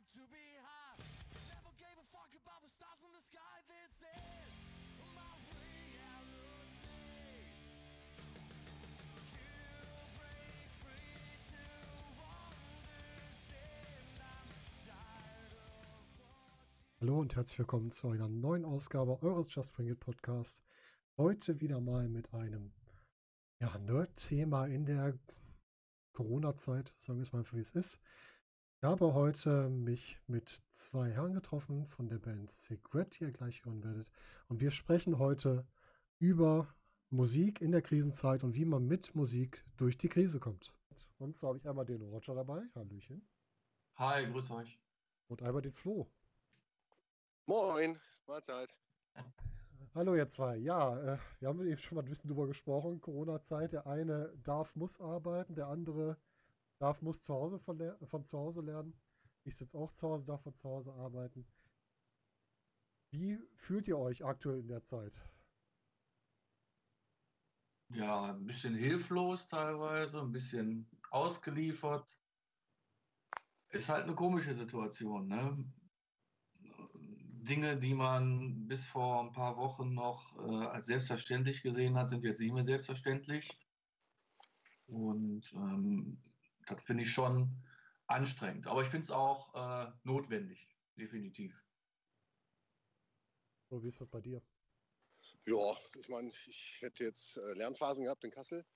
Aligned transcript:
like 0.00 0.12
to 0.12 0.24
be 0.32 0.46
high. 0.64 0.96
Never 1.48 1.72
gave 1.76 1.96
a 1.98 2.06
fuck 2.12 2.32
about 2.32 2.62
the 2.62 2.70
stars 2.70 3.00
in 3.04 3.12
the 3.12 3.20
sky. 3.20 3.56
This 3.68 4.00
is 4.00 4.52
my. 5.14 5.20
Hallo 17.00 17.18
und 17.18 17.34
herzlich 17.34 17.58
willkommen 17.58 17.90
zu 17.90 18.08
einer 18.08 18.28
neuen 18.28 18.66
Ausgabe 18.66 19.22
eures 19.22 19.54
Just 19.54 19.74
Bring 19.74 19.88
It 19.88 20.00
Podcast. 20.00 20.62
Heute 21.16 21.60
wieder 21.60 21.80
mal 21.80 22.08
mit 22.08 22.32
einem 22.34 22.72
ja, 23.58 23.76
Nerd-Thema 23.78 24.66
in 24.66 24.84
der 24.84 25.18
Corona-Zeit, 26.12 26.94
sagen 27.00 27.18
wir 27.18 27.22
es 27.22 27.32
mal, 27.32 27.42
für 27.42 27.56
wie 27.56 27.60
es 27.60 27.70
ist. 27.72 27.98
Ich 28.82 28.86
habe 28.88 29.12
heute 29.12 29.68
mich 29.68 30.18
mit 30.26 30.62
zwei 30.70 31.10
Herren 31.10 31.34
getroffen 31.34 31.84
von 31.84 32.08
der 32.08 32.18
Band 32.18 32.48
Secret, 32.48 33.20
die 33.20 33.24
ihr 33.24 33.30
gleich 33.30 33.62
hören 33.66 33.84
werdet. 33.84 34.10
Und 34.48 34.62
wir 34.62 34.70
sprechen 34.70 35.18
heute 35.18 35.66
über 36.18 36.66
Musik 37.10 37.60
in 37.60 37.72
der 37.72 37.82
Krisenzeit 37.82 38.42
und 38.42 38.54
wie 38.54 38.64
man 38.64 38.86
mit 38.86 39.14
Musik 39.14 39.66
durch 39.76 39.98
die 39.98 40.08
Krise 40.08 40.40
kommt. 40.40 40.72
Und 41.18 41.36
so 41.36 41.48
habe 41.48 41.58
ich 41.58 41.68
einmal 41.68 41.84
den 41.84 42.00
Roger 42.00 42.34
dabei, 42.34 42.62
Hallöchen, 42.74 43.28
Hi, 43.96 44.24
grüß 44.32 44.50
euch. 44.50 44.80
und 45.28 45.42
einmal 45.42 45.60
den 45.60 45.72
Flo. 45.72 46.10
Moin, 47.44 48.00
Mahlzeit. 48.26 48.74
Hallo 49.94 50.14
ihr 50.14 50.30
zwei. 50.30 50.56
Ja, 50.56 50.98
äh, 51.16 51.18
wir 51.38 51.48
haben 51.48 51.60
eben 51.66 51.76
schon 51.76 51.96
mal 51.96 52.02
ein 52.02 52.08
bisschen 52.08 52.28
drüber 52.30 52.46
gesprochen. 52.46 53.02
Corona-Zeit. 53.02 53.72
Der 53.72 53.86
eine 53.86 54.32
darf, 54.42 54.74
muss 54.74 55.02
arbeiten, 55.02 55.54
der 55.54 55.66
andere 55.66 56.16
darf, 56.80 57.02
muss 57.02 57.22
zu 57.22 57.34
Hause 57.34 57.58
von, 57.58 57.78
von 58.06 58.24
zu 58.24 58.38
Hause 58.38 58.62
lernen. 58.62 58.94
Ich 59.44 59.56
sitze 59.56 59.78
auch 59.78 59.92
zu 59.92 60.08
Hause, 60.08 60.26
darf 60.26 60.42
von 60.42 60.54
zu 60.54 60.68
Hause 60.68 60.92
arbeiten. 60.94 61.46
Wie 63.12 63.38
fühlt 63.56 63.86
ihr 63.88 63.98
euch 63.98 64.24
aktuell 64.24 64.60
in 64.60 64.68
der 64.68 64.82
Zeit? 64.82 65.20
Ja, 67.92 68.34
ein 68.34 68.46
bisschen 68.46 68.74
hilflos 68.74 69.48
teilweise, 69.48 70.20
ein 70.20 70.32
bisschen 70.32 70.88
ausgeliefert. 71.10 72.18
Ist 73.70 73.88
halt 73.88 74.04
eine 74.04 74.14
komische 74.14 74.54
Situation, 74.54 75.28
ne? 75.28 75.72
Dinge, 77.42 77.78
die 77.78 77.94
man 77.94 78.68
bis 78.68 78.86
vor 78.86 79.24
ein 79.24 79.32
paar 79.32 79.56
Wochen 79.56 79.92
noch 79.94 80.38
äh, 80.38 80.66
als 80.66 80.86
selbstverständlich 80.86 81.62
gesehen 81.62 81.96
hat, 81.96 82.10
sind 82.10 82.22
jetzt 82.22 82.40
nicht 82.40 82.52
mehr 82.52 82.62
selbstverständlich. 82.62 83.50
Und 84.86 85.52
ähm, 85.54 86.20
das 86.70 86.84
finde 86.84 87.02
ich 87.02 87.12
schon 87.12 87.62
anstrengend. 88.06 88.66
Aber 88.66 88.82
ich 88.82 88.88
finde 88.88 89.04
es 89.04 89.10
auch 89.10 89.54
äh, 89.54 89.92
notwendig, 90.04 90.68
definitiv. 90.96 91.54
Oder 93.70 93.82
wie 93.82 93.88
ist 93.88 94.00
das 94.00 94.08
bei 94.08 94.20
dir? 94.20 94.42
Ja, 95.46 95.76
ich 95.98 96.08
meine, 96.08 96.28
ich 96.28 96.76
hätte 96.80 97.04
jetzt 97.04 97.36
äh, 97.36 97.54
Lernphasen 97.54 98.04
gehabt 98.04 98.24
in 98.24 98.30
Kassel, 98.30 98.66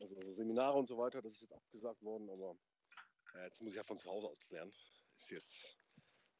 also 0.00 0.32
Seminare 0.32 0.78
und 0.78 0.86
so 0.86 0.96
weiter, 0.96 1.20
das 1.20 1.34
ist 1.34 1.42
jetzt 1.42 1.52
abgesagt 1.52 2.02
worden, 2.02 2.30
aber 2.30 2.56
äh, 3.34 3.44
jetzt 3.44 3.60
muss 3.60 3.72
ich 3.72 3.76
ja 3.76 3.84
von 3.84 3.96
zu 3.96 4.08
Hause 4.08 4.28
aus 4.28 4.48
lernen. 4.50 4.72
Ist 5.16 5.30
jetzt, 5.30 5.78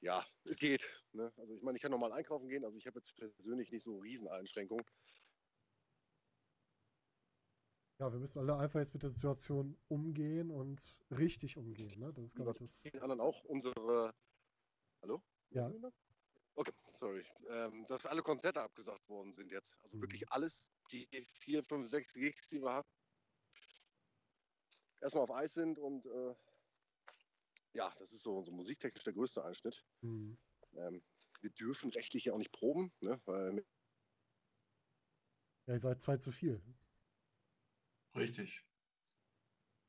ja, 0.00 0.24
es 0.44 0.56
geht. 0.56 0.88
Ne? 1.12 1.32
Also 1.36 1.54
ich 1.54 1.62
meine, 1.62 1.76
ich 1.76 1.82
kann 1.82 1.90
normal 1.90 2.12
einkaufen 2.12 2.48
gehen, 2.48 2.64
also 2.64 2.78
ich 2.78 2.86
habe 2.86 2.98
jetzt 2.98 3.16
persönlich 3.16 3.70
nicht 3.70 3.82
so 3.82 3.98
Rieseneinschränkungen. 3.98 4.84
Ja, 7.98 8.12
wir 8.12 8.20
müssen 8.20 8.38
alle 8.38 8.56
einfach 8.56 8.78
jetzt 8.78 8.94
mit 8.94 9.02
der 9.02 9.10
Situation 9.10 9.76
umgehen 9.88 10.50
und 10.52 11.04
richtig 11.10 11.56
umgehen. 11.56 11.98
Ne? 11.98 12.12
Das 12.12 12.26
ist, 12.26 12.36
glaube 12.36 12.52
ich, 12.52 12.58
das. 12.58 12.82
Den 12.84 13.02
anderen 13.02 13.20
auch 13.20 13.42
unsere, 13.44 14.14
hallo? 15.02 15.20
Ja. 15.50 15.68
Okay, 16.54 16.72
sorry. 16.94 17.26
Ähm, 17.50 17.84
dass 17.88 18.06
alle 18.06 18.22
Konzerte 18.22 18.62
abgesagt 18.62 19.08
worden 19.08 19.32
sind 19.32 19.50
jetzt. 19.50 19.76
Also 19.82 19.96
Mhm. 19.96 20.02
wirklich 20.02 20.30
alles, 20.30 20.72
die 20.92 21.08
vier, 21.40 21.64
fünf, 21.64 21.88
sechs 21.88 22.12
Gigs, 22.14 22.48
die 22.48 22.60
wir 22.60 22.72
hatten, 22.72 22.88
erstmal 25.00 25.24
auf 25.24 25.30
Eis 25.32 25.54
sind 25.54 25.78
und 25.78 26.06
äh, 26.06 26.34
ja, 27.74 27.92
das 27.98 28.12
ist 28.12 28.22
so, 28.22 28.42
so 28.42 28.52
musiktechnisch 28.52 29.04
der 29.04 29.12
größte 29.12 29.44
Einschnitt. 29.44 29.84
Hm. 30.02 30.36
Ähm, 30.76 31.02
wir 31.40 31.50
dürfen 31.50 31.90
rechtlich 31.90 32.24
ja 32.26 32.32
auch 32.32 32.38
nicht 32.38 32.52
proben, 32.52 32.92
ne, 33.00 33.18
weil 33.26 33.64
Ja, 35.66 35.74
ihr 35.74 35.78
seid 35.80 36.00
zwei 36.00 36.16
zu 36.16 36.32
viel. 36.32 36.60
Richtig. 38.14 38.64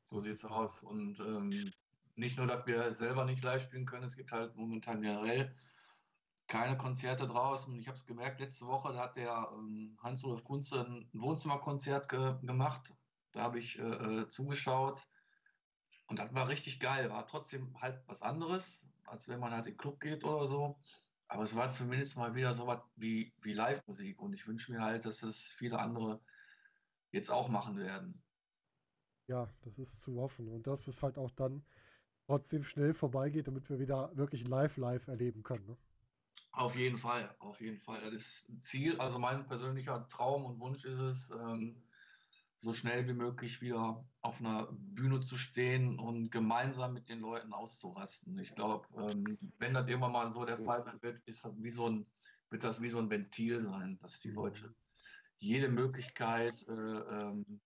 So 0.04 0.20
sieht 0.20 0.34
es 0.34 0.44
aus. 0.44 0.82
Und 0.82 1.20
ähm, 1.20 1.72
nicht 2.16 2.36
nur, 2.36 2.46
dass 2.46 2.66
wir 2.66 2.94
selber 2.94 3.24
nicht 3.24 3.44
live 3.44 3.62
spielen 3.62 3.86
können, 3.86 4.04
es 4.04 4.16
gibt 4.16 4.32
halt 4.32 4.56
momentan 4.56 5.02
generell 5.02 5.54
keine 6.50 6.76
Konzerte 6.76 7.28
draußen. 7.28 7.78
Ich 7.78 7.86
habe 7.86 7.96
es 7.96 8.06
gemerkt, 8.06 8.40
letzte 8.40 8.66
Woche, 8.66 8.92
da 8.92 9.04
hat 9.04 9.16
der 9.16 9.48
ähm, 9.52 9.96
Hans-Olaf 10.02 10.42
Kunze 10.42 10.84
ein 10.84 11.08
Wohnzimmerkonzert 11.12 12.08
ge 12.08 12.34
gemacht. 12.42 12.92
Da 13.32 13.42
habe 13.42 13.60
ich 13.60 13.78
äh, 13.78 13.82
äh, 13.82 14.28
zugeschaut. 14.28 15.06
Und 16.08 16.18
das 16.18 16.34
war 16.34 16.48
richtig 16.48 16.80
geil. 16.80 17.08
War 17.08 17.26
trotzdem 17.28 17.80
halt 17.80 18.02
was 18.08 18.20
anderes, 18.22 18.84
als 19.04 19.28
wenn 19.28 19.38
man 19.38 19.52
halt 19.52 19.66
in 19.66 19.74
den 19.74 19.78
Club 19.78 20.00
geht 20.00 20.24
oder 20.24 20.46
so. 20.48 20.76
Aber 21.28 21.44
es 21.44 21.54
war 21.54 21.70
zumindest 21.70 22.16
mal 22.16 22.34
wieder 22.34 22.52
so 22.52 22.66
was 22.66 22.80
wie, 22.96 23.32
wie 23.42 23.52
Live-Musik. 23.52 24.18
Und 24.18 24.34
ich 24.34 24.48
wünsche 24.48 24.72
mir 24.72 24.80
halt, 24.80 25.04
dass 25.04 25.22
es 25.22 25.52
viele 25.52 25.78
andere 25.78 26.20
jetzt 27.12 27.30
auch 27.30 27.48
machen 27.48 27.76
werden. 27.76 28.22
Ja, 29.26 29.48
das 29.62 29.78
ist 29.78 30.00
zu 30.00 30.20
hoffen. 30.20 30.48
Und 30.48 30.66
dass 30.66 30.88
es 30.88 31.02
halt 31.02 31.18
auch 31.18 31.30
dann 31.30 31.64
trotzdem 32.26 32.62
schnell 32.64 32.94
vorbeigeht, 32.94 33.46
damit 33.46 33.68
wir 33.70 33.78
wieder 33.78 34.16
wirklich 34.16 34.46
live 34.46 34.76
live 34.76 35.08
erleben 35.08 35.42
können. 35.42 35.66
Ne? 35.66 35.76
Auf 36.52 36.74
jeden 36.76 36.98
Fall, 36.98 37.34
auf 37.38 37.60
jeden 37.60 37.78
Fall. 37.78 38.10
Das 38.10 38.50
Ziel. 38.60 38.98
Also 38.98 39.18
mein 39.18 39.46
persönlicher 39.46 40.06
Traum 40.08 40.44
und 40.44 40.60
Wunsch 40.60 40.84
ist 40.84 40.98
es, 40.98 41.30
ähm, 41.30 41.82
so 42.60 42.74
schnell 42.74 43.08
wie 43.08 43.14
möglich 43.14 43.62
wieder 43.62 44.04
auf 44.20 44.38
einer 44.38 44.68
Bühne 44.70 45.20
zu 45.20 45.38
stehen 45.38 45.98
und 45.98 46.30
gemeinsam 46.30 46.92
mit 46.92 47.08
den 47.08 47.20
Leuten 47.20 47.52
auszurasten. 47.52 48.38
Ich 48.38 48.54
glaube, 48.54 48.86
ähm, 48.98 49.38
wenn 49.58 49.72
das 49.72 49.88
irgendwann 49.88 50.12
mal 50.12 50.30
so 50.30 50.44
der 50.44 50.58
Fall 50.58 50.84
sein 50.84 51.00
wird, 51.02 51.22
ist 51.24 51.44
das 51.44 51.54
wie 51.62 51.70
so 51.70 51.88
ein, 51.88 52.06
wird 52.50 52.62
das 52.62 52.82
wie 52.82 52.88
so 52.88 52.98
ein 52.98 53.08
Ventil 53.08 53.60
sein, 53.60 53.98
dass 54.02 54.20
die 54.20 54.30
Leute 54.30 54.74
jede 55.40 55.68
Möglichkeit 55.68 56.66
äh, 56.68 56.72
ähm, 56.72 57.60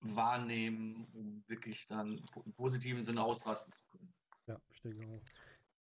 wahrnehmen, 0.00 1.06
um 1.12 1.44
wirklich 1.48 1.86
dann 1.86 2.22
im 2.44 2.52
positiven 2.52 3.02
Sinne 3.02 3.22
ausrasten 3.22 3.72
zu 3.72 3.84
können. 3.86 4.12
Ja, 4.46 4.60
ich 4.70 4.80
denke 4.80 5.06
auch. 5.08 5.22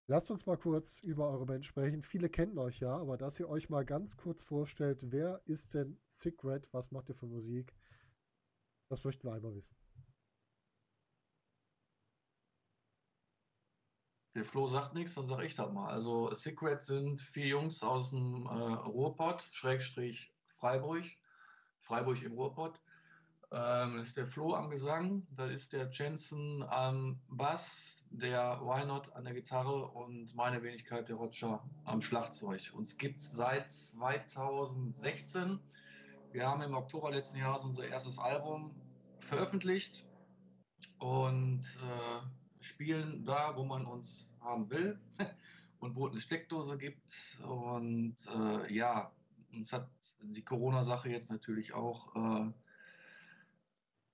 Lasst 0.07 0.31
uns 0.31 0.47
mal 0.47 0.57
kurz 0.57 1.03
über 1.03 1.29
eure 1.29 1.45
Band 1.45 1.67
sprechen. 1.67 2.01
Viele 2.01 2.31
kennen 2.31 2.59
euch 2.59 2.81
ja, 2.81 2.97
aber 2.97 3.19
dass 3.19 3.39
ihr 3.39 3.49
euch 3.49 3.69
mal 3.69 3.85
ganz 3.85 4.17
kurz 4.17 4.43
vorstellt, 4.43 5.13
wer 5.13 5.43
ist 5.45 5.75
denn 5.75 5.99
Secret? 6.09 6.67
Was 6.73 6.91
macht 6.91 7.11
ihr 7.11 7.15
für 7.15 7.27
Musik? 7.27 7.75
Das 8.89 9.05
möchten 9.05 9.27
wir 9.27 9.35
einmal 9.35 9.55
wissen. 9.55 9.77
Der 14.35 14.45
Flo 14.45 14.67
sagt 14.67 14.95
nichts, 14.95 15.15
dann 15.15 15.27
sage 15.27 15.45
ich 15.45 15.55
das 15.55 15.71
mal. 15.73 15.91
Also 15.91 16.33
Secret 16.35 16.81
sind 16.81 17.21
vier 17.21 17.49
Jungs 17.49 17.83
aus 17.83 18.11
dem 18.11 18.47
äh, 18.47 18.73
Ruhrpott, 18.89 19.43
Schrägstrich 19.53 20.33
Freiburg, 20.59 21.05
Freiburg 21.81 22.23
im 22.23 22.33
Ruhrpott. 22.33 22.81
Ähm, 23.51 23.97
das 23.97 24.09
ist 24.09 24.17
der 24.17 24.27
Flo 24.27 24.55
am 24.55 24.69
Gesang, 24.69 25.27
da 25.31 25.47
ist 25.47 25.73
der 25.73 25.89
Jensen 25.91 26.63
am 26.65 27.19
Bass, 27.29 28.05
der 28.11 28.61
Why 28.61 28.85
Not 28.85 29.11
an 29.15 29.25
der 29.25 29.33
Gitarre 29.33 29.89
und 29.89 30.35
meine 30.35 30.63
Wenigkeit, 30.63 31.09
der 31.09 31.17
Roger, 31.17 31.63
am 31.85 32.03
Schlagzeug. 32.03 32.61
Uns 32.75 32.99
gibt 32.99 33.19
es 33.19 33.33
seit 33.33 33.71
2016. 33.71 35.61
Wir 36.33 36.47
haben 36.47 36.61
im 36.61 36.75
Oktober 36.75 37.11
letzten 37.11 37.39
Jahres 37.39 37.65
unser 37.65 37.87
erstes 37.87 38.19
Album 38.19 38.75
veröffentlicht 39.21 40.05
und 40.99 41.61
äh, 41.63 42.63
spielen 42.63 43.25
da, 43.25 43.57
wo 43.57 43.65
man 43.65 43.87
uns 43.87 44.37
haben 44.41 44.69
will 44.69 45.01
und 45.79 45.95
wo 45.95 46.07
es 46.07 46.13
eine 46.13 46.21
Steckdose 46.21 46.77
gibt. 46.77 47.41
Und 47.47 48.17
äh, 48.27 48.75
ja, 48.75 49.11
uns 49.53 49.73
hat 49.73 49.91
die 50.21 50.45
Corona-Sache 50.45 51.09
jetzt 51.11 51.31
natürlich 51.31 51.75
auch 51.75 52.15
äh, 52.15 52.53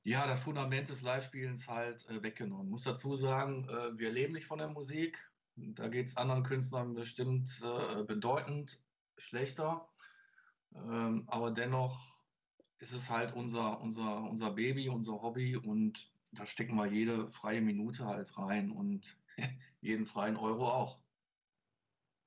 ja, 0.05 0.27
das 0.27 0.41
Fundament 0.41 0.91
des 0.91 1.03
Live-Spielens 1.03 1.69
halt 1.69 2.09
äh, 2.11 2.23
weggenommen. 2.23 2.69
Muss 2.69 2.85
dazu 2.85 3.17
sagen, 3.17 3.69
äh, 3.69 3.99
wir 3.99 4.13
leben 4.13 4.35
nicht 4.35 4.47
von 4.47 4.59
der 4.59 4.69
Musik. 4.69 5.19
Da 5.57 5.89
geht 5.89 6.07
es 6.07 6.17
anderen 6.17 6.43
Künstlern 6.43 6.95
bestimmt 6.95 7.63
äh, 7.63 8.03
bedeutend 8.05 8.83
schlechter. 9.17 9.89
Ähm, 10.75 11.25
aber 11.29 11.51
dennoch 11.51 12.23
ist 12.79 12.93
es 12.93 13.09
halt 13.09 13.35
unser, 13.35 13.81
unser, 13.81 14.23
unser 14.25 14.51
Baby, 14.51 14.89
unser 14.89 15.23
Hobby 15.23 15.57
und 15.57 16.13
da 16.33 16.45
stecken 16.45 16.77
wir 16.77 16.87
jede 16.87 17.31
freie 17.31 17.63
Minute 17.63 18.05
halt 18.07 18.37
rein 18.37 18.73
und 18.73 19.17
jeden 19.81 20.05
freien 20.05 20.37
Euro 20.37 20.69
auch. 20.69 21.01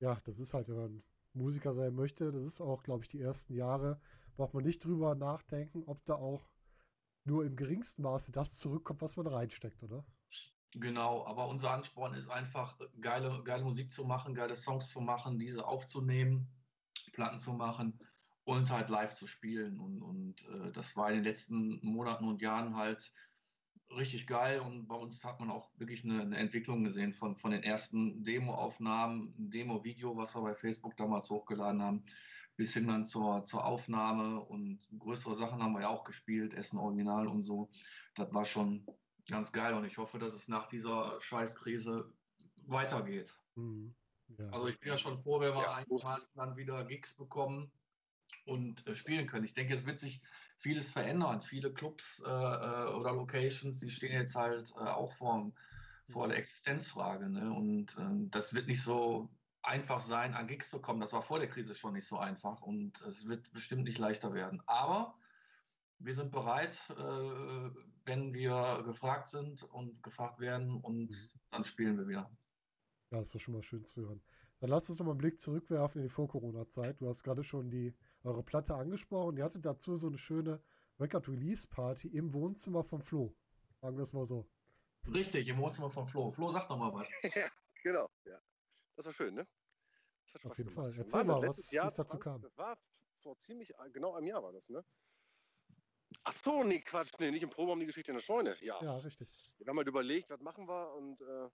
Ja, 0.00 0.20
das 0.24 0.40
ist 0.40 0.54
halt, 0.54 0.68
wenn 0.68 0.76
man 0.76 1.02
Musiker 1.38 1.72
sein 1.72 1.94
möchte, 1.94 2.32
das 2.32 2.44
ist 2.44 2.60
auch, 2.60 2.82
glaube 2.82 3.04
ich, 3.04 3.08
die 3.08 3.20
ersten 3.20 3.54
Jahre, 3.54 4.00
braucht 4.36 4.54
man 4.54 4.64
nicht 4.64 4.84
drüber 4.84 5.14
nachdenken, 5.14 5.82
ob 5.86 6.04
da 6.04 6.14
auch 6.14 6.50
nur 7.24 7.44
im 7.44 7.56
geringsten 7.56 8.02
Maße 8.02 8.32
das 8.32 8.58
zurückkommt, 8.58 9.02
was 9.02 9.16
man 9.16 9.26
reinsteckt, 9.26 9.82
oder? 9.82 10.04
Genau, 10.72 11.26
aber 11.26 11.48
unser 11.48 11.70
Ansporn 11.70 12.14
ist 12.14 12.28
einfach, 12.28 12.78
geile, 13.00 13.42
geile 13.44 13.64
Musik 13.64 13.90
zu 13.90 14.04
machen, 14.04 14.34
geile 14.34 14.54
Songs 14.54 14.90
zu 14.90 15.00
machen, 15.00 15.38
diese 15.38 15.66
aufzunehmen, 15.66 16.48
Platten 17.12 17.38
zu 17.38 17.52
machen 17.54 17.98
und 18.44 18.70
halt 18.70 18.88
live 18.88 19.14
zu 19.14 19.26
spielen. 19.26 19.78
Und, 19.78 20.02
und 20.02 20.46
äh, 20.48 20.72
das 20.72 20.96
war 20.96 21.08
in 21.08 21.16
den 21.16 21.24
letzten 21.24 21.80
Monaten 21.82 22.28
und 22.28 22.42
Jahren 22.42 22.76
halt 22.76 23.12
richtig 23.96 24.26
geil. 24.26 24.60
Und 24.60 24.86
bei 24.86 24.94
uns 24.94 25.24
hat 25.24 25.40
man 25.40 25.50
auch 25.50 25.70
wirklich 25.78 26.04
eine, 26.04 26.20
eine 26.20 26.36
Entwicklung 26.36 26.84
gesehen 26.84 27.12
von, 27.12 27.36
von 27.36 27.50
den 27.50 27.62
ersten 27.62 28.22
Demo-Aufnahmen, 28.24 29.32
Demo-Video, 29.50 30.16
was 30.16 30.34
wir 30.34 30.42
bei 30.42 30.54
Facebook 30.54 30.96
damals 30.96 31.30
hochgeladen 31.30 31.82
haben, 31.82 32.04
bis 32.56 32.74
hin 32.74 32.88
dann 32.88 33.06
zur, 33.06 33.44
zur 33.44 33.64
Aufnahme. 33.64 34.40
Und 34.40 34.80
größere 34.98 35.34
Sachen 35.34 35.62
haben 35.62 35.72
wir 35.72 35.82
ja 35.82 35.88
auch 35.88 36.04
gespielt, 36.04 36.54
Essen 36.54 36.78
Original 36.78 37.26
und 37.28 37.42
so. 37.42 37.70
Das 38.14 38.32
war 38.32 38.44
schon 38.44 38.86
ganz 39.28 39.52
geil. 39.52 39.74
Und 39.74 39.84
ich 39.84 39.98
hoffe, 39.98 40.18
dass 40.18 40.34
es 40.34 40.48
nach 40.48 40.66
dieser 40.66 41.20
Scheißkrise 41.20 42.12
weitergeht. 42.66 43.34
Mhm. 43.54 43.94
Ja. 44.38 44.50
Also 44.50 44.68
ich 44.68 44.78
bin 44.80 44.90
ja 44.90 44.96
schon 44.96 45.18
froh, 45.22 45.40
wenn 45.40 45.54
wir 45.54 45.62
Ja, 45.62 45.74
einigermaßen 45.74 46.32
dann 46.36 46.56
wieder 46.56 46.84
Gigs 46.84 47.14
bekommen 47.14 47.72
und 48.46 48.86
äh, 48.86 48.94
spielen 48.94 49.26
können. 49.26 49.44
Ich 49.44 49.54
denke, 49.54 49.74
es 49.74 49.86
wird 49.86 49.98
sich 49.98 50.20
vieles 50.58 50.90
verändern. 50.90 51.40
Viele 51.40 51.72
Clubs 51.72 52.20
äh, 52.24 52.28
äh, 52.28 52.94
oder 52.94 53.12
Locations, 53.12 53.78
die 53.78 53.90
stehen 53.90 54.12
jetzt 54.12 54.34
halt 54.36 54.74
auch 54.76 55.12
vor, 55.12 55.52
vor 56.08 56.28
der 56.28 56.38
Existenzfrage. 56.38 57.28
Ne? 57.28 57.52
Und 57.52 57.96
ähm, 57.98 58.30
das 58.30 58.54
wird 58.54 58.66
nicht 58.66 58.82
so 58.82 59.28
einfach 59.62 60.00
sein, 60.00 60.34
an 60.34 60.46
Gigs 60.46 60.70
zu 60.70 60.80
kommen. 60.80 61.00
Das 61.00 61.12
war 61.12 61.22
vor 61.22 61.38
der 61.38 61.48
Krise 61.48 61.74
schon 61.74 61.94
nicht 61.94 62.06
so 62.06 62.18
einfach 62.18 62.62
und 62.62 63.00
es 63.02 63.26
wird 63.26 63.52
bestimmt 63.52 63.84
nicht 63.84 63.98
leichter 63.98 64.32
werden. 64.32 64.62
Aber 64.66 65.18
wir 65.98 66.14
sind 66.14 66.30
bereit, 66.30 66.78
wenn 68.04 68.32
wir 68.32 68.82
gefragt 68.84 69.28
sind 69.28 69.64
und 69.64 70.02
gefragt 70.02 70.38
werden 70.40 70.80
und 70.80 71.10
Mhm. 71.10 71.30
dann 71.50 71.64
spielen 71.64 71.98
wir 71.98 72.06
wieder. 72.08 72.30
Ja, 73.10 73.20
ist 73.20 73.34
doch 73.34 73.40
schon 73.40 73.54
mal 73.54 73.62
schön 73.62 73.84
zu 73.84 74.02
hören. 74.02 74.22
Dann 74.60 74.70
lass 74.70 74.88
uns 74.88 74.98
noch 74.98 75.06
mal 75.06 75.12
einen 75.12 75.18
Blick 75.18 75.40
zurückwerfen 75.40 76.00
in 76.00 76.08
die 76.08 76.12
Vor-Corona-Zeit. 76.12 77.00
Du 77.00 77.08
hast 77.08 77.22
gerade 77.22 77.44
schon 77.44 77.70
die, 77.70 77.94
eure 78.28 78.42
Platte 78.42 78.74
angesprochen. 78.74 79.36
Ihr 79.36 79.44
hattet 79.44 79.64
dazu 79.64 79.96
so 79.96 80.06
eine 80.08 80.18
schöne 80.18 80.62
Record-Release-Party 81.00 82.08
im 82.08 82.32
Wohnzimmer 82.34 82.84
von 82.84 83.02
Flo. 83.02 83.34
Sagen 83.80 83.96
wir 83.96 84.02
es 84.02 84.12
mal 84.12 84.24
so. 84.26 84.46
Richtig, 85.14 85.48
im 85.48 85.58
Wohnzimmer 85.58 85.90
von 85.90 86.06
Flo. 86.06 86.30
Flo, 86.30 86.52
sag 86.52 86.68
doch 86.68 86.76
mal 86.76 86.92
was. 86.92 87.06
Genau, 87.84 88.10
ja. 88.24 88.40
Das 88.96 89.06
war 89.06 89.12
schön, 89.12 89.34
ne? 89.34 89.46
Das 90.32 90.34
hat 90.44 90.50
Auf 90.50 90.58
jeden 90.58 90.70
gemacht. 90.70 90.94
Fall. 90.94 90.98
Erzähl 91.04 91.24
mal, 91.24 91.40
was- 91.48 91.70
Jahr, 91.70 91.92
dazu 91.92 92.18
kam. 92.18 92.42
Das 92.42 92.58
war 92.58 92.76
vor 93.20 93.38
ziemlich 93.38 93.72
genau 93.92 94.14
einem 94.14 94.26
Jahr 94.26 94.42
war 94.42 94.52
das, 94.52 94.68
ne? 94.68 94.84
Ach 96.24 96.32
so, 96.32 96.64
nee, 96.64 96.80
Quatsch, 96.80 97.12
nee, 97.20 97.30
nicht 97.30 97.44
im 97.44 97.50
Proberaum 97.50 97.78
die 97.78 97.86
Geschichte 97.86 98.10
in 98.10 98.16
der 98.16 98.22
Scheune. 98.22 98.56
Ja. 98.60 98.82
Ja, 98.82 98.96
richtig. 98.98 99.28
Wir 99.58 99.68
haben 99.68 99.78
halt 99.78 99.86
überlegt, 99.86 100.28
was 100.28 100.40
machen 100.40 100.66
wir 100.66 100.92
und 100.96 101.20
äh, 101.20 101.48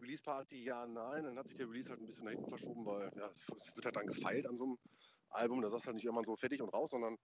Release 0.00 0.22
Party, 0.22 0.62
ja, 0.62 0.86
nein. 0.86 1.24
Dann 1.24 1.36
hat 1.36 1.48
sich 1.48 1.56
der 1.56 1.68
Release 1.68 1.90
halt 1.90 2.00
ein 2.00 2.06
bisschen 2.06 2.24
nach 2.24 2.32
hinten 2.32 2.48
verschoben, 2.48 2.86
weil 2.86 3.10
ja, 3.16 3.26
es, 3.30 3.46
es 3.56 3.74
wird 3.74 3.84
halt 3.84 3.96
dann 3.96 4.06
gefeilt 4.06 4.46
an 4.46 4.56
so 4.56 4.64
einem 4.64 4.78
Album. 5.30 5.62
Da 5.62 5.68
sagst 5.68 5.84
du 5.84 5.88
halt 5.88 5.96
nicht 5.96 6.06
immer 6.06 6.24
so 6.24 6.36
fertig 6.36 6.62
und 6.62 6.70
raus, 6.70 6.90
sondern 6.90 7.16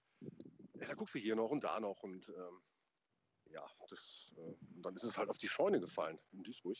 ja, 0.75 0.87
da 0.87 0.95
guckst 0.95 1.15
du 1.15 1.19
hier 1.19 1.37
noch 1.37 1.51
und 1.51 1.65
da 1.65 1.81
noch 1.81 2.03
und 2.03 2.29
ähm, 2.29 2.63
ja, 3.47 3.65
das, 3.89 4.33
äh, 4.37 4.55
und 4.77 4.83
dann 4.85 4.95
ist 4.95 5.05
es 5.05 5.19
halt 5.19 5.31
auf 5.31 5.39
die 5.39 5.49
Scheune 5.49 5.81
gefallen 5.81 6.19
in 6.33 6.43
Duisburg. 6.43 6.77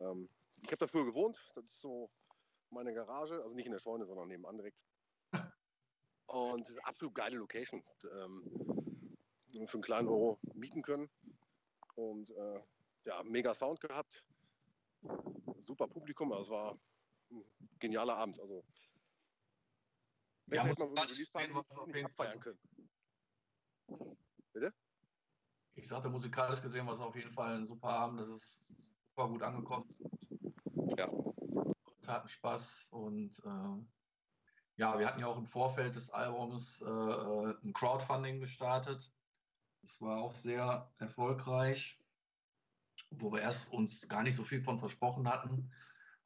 Ähm, 0.00 0.28
ich 0.62 0.68
habe 0.68 0.78
da 0.78 0.86
früher 0.86 1.04
gewohnt, 1.04 1.38
das 1.54 1.64
ist 1.64 1.80
so 1.80 2.10
meine 2.70 2.92
Garage, 2.92 3.42
also 3.42 3.54
nicht 3.54 3.66
in 3.66 3.72
der 3.72 3.78
Scheune, 3.78 4.06
sondern 4.06 4.28
nebenan 4.28 4.56
direkt. 4.56 4.84
Und 6.26 6.62
es 6.62 6.70
ist 6.70 6.78
eine 6.78 6.88
absolut 6.88 7.14
geile 7.14 7.36
Location. 7.36 7.82
Ähm, 8.12 8.68
für 9.66 9.74
einen 9.74 9.82
kleinen 9.82 10.08
Euro 10.08 10.38
mieten 10.54 10.82
können. 10.82 11.10
Und 11.94 12.30
äh, 12.30 12.60
ja, 13.04 13.22
mega 13.24 13.54
Sound 13.54 13.80
gehabt. 13.80 14.24
Super 15.62 15.88
Publikum, 15.88 16.32
also 16.32 16.42
es 16.42 16.50
war 16.50 16.78
ein 17.30 17.44
genialer 17.78 18.16
Abend. 18.16 18.38
Also 18.40 18.64
besser 20.48 20.66
muss 20.66 20.78
hätte 20.80 20.94
man 20.94 21.06
nicht 21.06 21.18
jeden 21.18 21.30
Fall 21.30 22.04
abfeiern 22.04 22.40
können. 22.40 22.58
Ich 25.74 25.86
sagte 25.86 26.08
musikalisch 26.08 26.60
gesehen 26.60 26.86
war 26.86 26.94
es 26.94 27.00
auf 27.00 27.14
jeden 27.14 27.32
Fall 27.32 27.54
ein 27.54 27.66
super 27.66 27.90
Abend. 27.90 28.20
Das 28.20 28.28
ist 28.28 28.74
super 29.10 29.28
gut 29.28 29.42
angekommen. 29.42 29.94
Ja. 30.96 31.08
Wir 31.08 32.14
hatten 32.14 32.28
Spaß 32.28 32.88
und 32.90 33.38
äh, 33.44 33.84
ja, 34.76 34.98
wir 34.98 35.06
hatten 35.06 35.20
ja 35.20 35.26
auch 35.26 35.38
im 35.38 35.46
Vorfeld 35.46 35.96
des 35.96 36.10
Albums 36.10 36.82
äh, 36.82 36.88
äh, 36.88 37.54
ein 37.62 37.72
Crowdfunding 37.72 38.40
gestartet. 38.40 39.12
Das 39.82 40.00
war 40.00 40.18
auch 40.18 40.34
sehr 40.34 40.90
erfolgreich, 40.98 42.00
wo 43.10 43.32
wir 43.32 43.42
erst 43.42 43.72
uns 43.72 44.08
gar 44.08 44.22
nicht 44.22 44.36
so 44.36 44.44
viel 44.44 44.62
von 44.62 44.78
versprochen 44.78 45.28
hatten. 45.28 45.70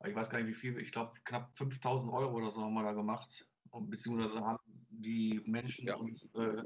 Ich 0.05 0.15
weiß 0.15 0.31
gar 0.31 0.39
nicht, 0.39 0.49
wie 0.49 0.55
viel, 0.55 0.79
ich 0.79 0.93
glaube 0.93 1.13
knapp 1.25 1.57
5000 1.57 2.13
Euro 2.13 2.37
oder 2.37 2.51
so 2.51 2.63
haben 2.63 2.75
wir 2.75 2.83
da 2.83 2.93
gemacht. 2.93 3.47
Und 3.71 3.91
beziehungsweise 3.91 4.41
haben 4.41 4.59
die 4.91 5.41
Menschen 5.47 5.87
Ja. 5.87 5.97
uns 5.97 6.23
äh, 6.35 6.63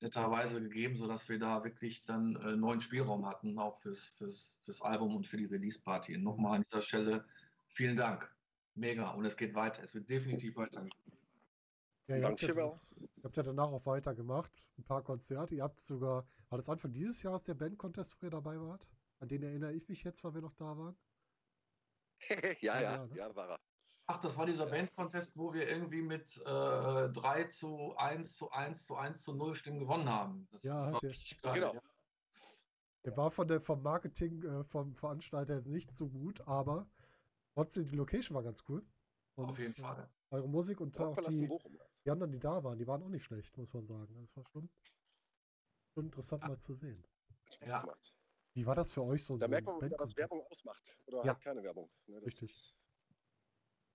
netterweise 0.00 0.60
gegeben, 0.62 0.96
sodass 0.96 1.28
wir 1.28 1.38
da 1.38 1.62
wirklich 1.64 2.02
dann 2.02 2.36
äh, 2.36 2.56
neuen 2.56 2.80
Spielraum 2.80 3.24
hatten, 3.26 3.58
auch 3.58 3.78
fürs, 3.78 4.06
fürs, 4.06 4.60
fürs 4.64 4.82
Album 4.82 5.16
und 5.16 5.26
für 5.26 5.36
die 5.36 5.46
Release-Party. 5.46 6.18
Nochmal 6.18 6.56
an 6.56 6.64
dieser 6.64 6.82
Stelle 6.82 7.24
vielen 7.68 7.96
Dank. 7.96 8.34
Mega. 8.74 9.10
Und 9.12 9.24
es 9.24 9.36
geht 9.36 9.54
weiter. 9.54 9.82
Es 9.82 9.94
wird 9.94 10.08
definitiv 10.10 10.56
weitergehen. 10.56 10.90
Ja, 12.08 12.16
ihr, 12.16 12.24
habt 12.26 12.42
Danke, 12.42 12.46
ja, 12.46 12.52
Cheval. 12.52 12.80
ihr 13.00 13.22
habt 13.24 13.36
ja 13.36 13.42
danach 13.42 13.68
auch 13.70 13.86
weitergemacht. 13.86 14.50
Ein 14.78 14.84
paar 14.84 15.02
Konzerte. 15.02 15.54
Ihr 15.54 15.62
habt 15.62 15.80
sogar, 15.80 16.26
war 16.48 16.58
das 16.58 16.68
Anfang 16.68 16.92
dieses 16.92 17.22
Jahres 17.22 17.44
der 17.44 17.54
Band-Contest, 17.54 18.20
wo 18.20 18.26
ihr 18.26 18.30
dabei 18.30 18.60
wart? 18.60 18.88
An 19.20 19.28
den 19.28 19.42
erinnere 19.42 19.72
ich 19.72 19.88
mich 19.88 20.02
jetzt, 20.02 20.24
weil 20.24 20.34
wir 20.34 20.40
noch 20.42 20.54
da 20.54 20.76
waren. 20.76 20.96
ja, 22.60 22.80
Ja, 22.80 22.80
ja, 22.80 23.06
ne? 23.06 23.16
ja, 23.16 23.34
war 23.36 23.50
er. 23.50 23.60
Ach, 24.06 24.18
das 24.18 24.36
war 24.36 24.46
dieser 24.46 24.66
Band-Contest, 24.66 25.36
wo 25.38 25.54
wir 25.54 25.68
irgendwie 25.68 26.02
mit 26.02 26.36
äh, 26.38 27.08
3 27.10 27.44
zu 27.44 27.94
1 27.96 28.36
zu 28.36 28.50
1 28.50 28.84
zu 28.86 28.96
1 28.96 29.22
zu 29.22 29.32
0 29.34 29.54
Stimmen 29.54 29.78
gewonnen 29.78 30.08
haben. 30.08 30.48
Das 30.50 30.62
Ja, 30.64 30.92
war 30.92 31.00
der- 31.00 31.10
richtig 31.10 31.40
geil. 31.40 31.54
Genau. 31.54 31.74
Ja. 31.74 31.80
Der 33.04 33.16
war 33.16 33.30
von 33.30 33.48
der, 33.48 33.60
vom 33.60 33.82
Marketing, 33.82 34.42
äh, 34.42 34.64
vom 34.64 34.94
Veranstalter 34.94 35.56
jetzt 35.56 35.66
nicht 35.68 35.94
so 35.94 36.08
gut, 36.08 36.40
aber 36.46 36.88
trotzdem, 37.54 37.88
die 37.88 37.96
Location 37.96 38.34
war 38.36 38.42
ganz 38.42 38.64
cool. 38.68 38.84
Auf 39.36 39.58
jeden 39.58 39.72
äh, 39.72 39.80
Fall. 39.82 40.10
Eure 40.30 40.48
Musik 40.48 40.80
und 40.80 40.98
auch 41.00 41.16
die, 41.28 41.48
die 42.04 42.10
anderen, 42.10 42.32
die 42.32 42.38
da 42.38 42.62
waren, 42.62 42.78
die 42.78 42.86
waren 42.86 43.02
auch 43.02 43.08
nicht 43.08 43.24
schlecht, 43.24 43.56
muss 43.56 43.72
man 43.72 43.86
sagen. 43.86 44.14
Das 44.20 44.36
war 44.36 44.44
schon, 44.52 44.68
schon 45.94 46.04
interessant 46.06 46.42
mal 46.46 46.58
zu 46.58 46.74
sehen. 46.74 47.04
Ja. 47.64 47.84
Wie 48.54 48.66
war 48.66 48.74
das 48.74 48.92
für 48.92 49.02
euch 49.02 49.24
so? 49.24 49.38
Da 49.38 49.46
so 49.46 49.50
merkt 49.50 49.66
ein 49.68 49.72
man, 49.72 49.80
Band-Contest? 49.80 50.16
Werbung 50.18 50.46
ausmacht. 50.50 50.98
Oder 51.06 51.24
Ja. 51.24 51.34
keine 51.34 51.62
Werbung. 51.62 51.90
Ne, 52.06 52.16
das 52.16 52.26
Richtig. 52.26 52.50
ist- 52.50 52.74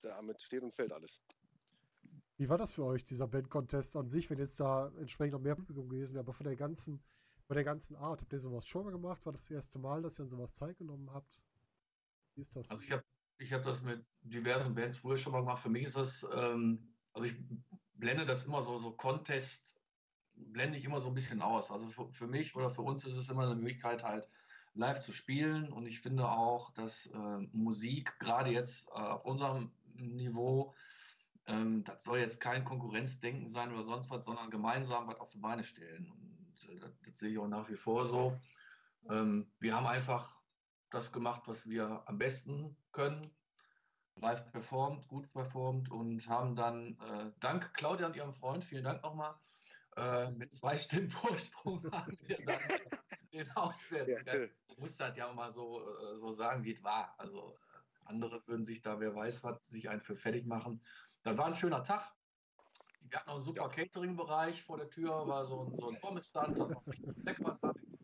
Damit 0.01 0.41
steht 0.41 0.63
und 0.63 0.73
fällt 0.73 0.91
alles. 0.91 1.21
Wie 2.37 2.49
war 2.49 2.57
das 2.57 2.73
für 2.73 2.85
euch, 2.85 3.03
dieser 3.03 3.27
Band-Contest 3.27 3.95
an 3.95 4.09
sich, 4.09 4.29
wenn 4.29 4.37
jetzt 4.37 4.59
da 4.59 4.91
entsprechend 4.99 5.33
noch 5.33 5.41
mehr 5.41 5.55
Publikum 5.55 5.89
gewesen 5.89 6.13
wäre, 6.13 6.23
aber 6.23 6.33
von 6.33 6.45
der 6.45 6.55
ganzen, 6.55 7.01
von 7.47 7.55
der 7.55 7.63
ganzen 7.63 7.95
Art? 7.95 8.21
Habt 8.21 8.31
ihr 8.31 8.39
sowas 8.39 8.67
schon 8.67 8.85
mal 8.85 8.91
gemacht? 8.91 9.25
War 9.25 9.33
das 9.33 9.43
das 9.43 9.51
erste 9.51 9.79
Mal, 9.79 10.03
dass 10.03 10.19
ihr 10.19 10.23
an 10.23 10.29
sowas 10.29 10.55
teilgenommen 10.55 11.11
habt? 11.11 11.41
Wie 12.35 12.41
ist 12.41 12.55
das? 12.55 12.69
Also 12.69 12.83
ich 12.83 12.91
habe 12.91 13.03
ich 13.39 13.53
hab 13.53 13.63
das 13.63 13.81
mit 13.81 14.05
diversen 14.21 14.75
Bands 14.75 14.97
früher 14.97 15.17
schon 15.17 15.33
mal 15.33 15.39
gemacht. 15.39 15.61
Für 15.61 15.69
mich 15.69 15.83
ist 15.83 15.97
das, 15.97 16.27
ähm, 16.33 16.93
also 17.13 17.27
ich 17.27 17.35
blende 17.95 18.25
das 18.25 18.45
immer 18.45 18.61
so, 18.61 18.77
so 18.77 18.91
Contest, 18.91 19.75
blende 20.35 20.77
ich 20.77 20.85
immer 20.85 20.99
so 20.99 21.09
ein 21.09 21.15
bisschen 21.15 21.41
aus. 21.41 21.71
Also 21.71 21.89
für, 21.89 22.11
für 22.11 22.27
mich 22.27 22.55
oder 22.55 22.69
für 22.69 22.83
uns 22.83 23.05
ist 23.05 23.17
es 23.17 23.29
immer 23.29 23.43
eine 23.43 23.55
Möglichkeit 23.55 24.03
halt 24.03 24.29
live 24.75 24.99
zu 24.99 25.11
spielen 25.11 25.71
und 25.71 25.87
ich 25.87 26.01
finde 26.01 26.29
auch, 26.29 26.71
dass 26.73 27.07
äh, 27.07 27.37
Musik 27.51 28.19
gerade 28.19 28.51
jetzt 28.51 28.87
äh, 28.89 28.91
auf 28.91 29.25
unserem 29.25 29.71
Niveau, 29.97 30.73
ähm, 31.45 31.83
das 31.83 32.03
soll 32.03 32.19
jetzt 32.19 32.39
kein 32.41 32.65
Konkurrenzdenken 32.65 33.47
sein 33.47 33.71
oder 33.73 33.83
sonst 33.83 34.09
was, 34.09 34.25
sondern 34.25 34.49
gemeinsam 34.51 35.07
was 35.07 35.19
auf 35.19 35.29
die 35.29 35.39
Beine 35.39 35.63
stellen. 35.63 36.09
Und 36.11 36.69
äh, 36.69 36.79
das, 36.79 36.91
das 37.05 37.17
sehe 37.17 37.31
ich 37.31 37.37
auch 37.37 37.47
nach 37.47 37.69
wie 37.69 37.75
vor 37.75 38.05
so. 38.05 38.37
Ähm, 39.09 39.51
wir 39.59 39.75
haben 39.75 39.87
einfach 39.87 40.35
das 40.89 41.11
gemacht, 41.11 41.43
was 41.45 41.67
wir 41.67 42.03
am 42.05 42.17
besten 42.17 42.75
können. 42.91 43.31
Live 44.15 44.51
performt, 44.51 45.07
gut 45.07 45.31
performt 45.31 45.91
und 45.91 46.27
haben 46.27 46.55
dann 46.55 46.97
äh, 46.99 47.31
dank 47.39 47.73
Claudia 47.73 48.07
und 48.07 48.15
ihrem 48.15 48.33
Freund, 48.33 48.63
vielen 48.63 48.83
Dank 48.83 49.03
nochmal, 49.03 49.35
äh, 49.95 50.31
mit 50.31 50.53
zwei 50.53 50.77
Stimmen 50.77 51.09
Vorsprung 51.09 51.89
haben 51.91 52.17
wir 52.21 52.37
dann 52.45 52.59
den 53.33 53.49
Auswärts. 53.51 54.25
Ja, 54.25 54.33
cool. 54.33 54.51
Ich 54.67 54.77
muss 54.79 54.97
das 54.97 55.15
ja 55.17 55.27
auch 55.27 55.35
mal 55.35 55.51
so, 55.51 55.81
äh, 55.81 56.17
so 56.17 56.31
sagen, 56.31 56.63
wie 56.63 56.71
es 56.71 56.83
war. 56.83 57.13
Also 57.19 57.57
andere 58.07 58.41
würden 58.47 58.65
sich 58.65 58.81
da, 58.81 58.99
wer 58.99 59.15
weiß 59.15 59.43
was, 59.43 59.59
sich 59.67 59.89
einen 59.89 60.01
für 60.01 60.15
fertig 60.15 60.45
machen. 60.45 60.83
Dann 61.23 61.37
war 61.37 61.45
ein 61.47 61.55
schöner 61.55 61.83
Tag. 61.83 62.13
Wir 63.01 63.19
hatten 63.19 63.29
auch 63.29 63.35
einen 63.35 63.43
super 63.43 63.69
Catering-Bereich 63.69 64.63
vor 64.63 64.77
der 64.77 64.89
Tür, 64.89 65.27
war 65.27 65.45
so 65.45 65.63
ein, 65.65 65.75
so 65.75 65.89
ein 65.89 65.99
Pommesstand, 65.99 66.59
da 66.59 66.69
war 66.69 66.83
richtig 66.87 67.15
lecker. 67.25 67.59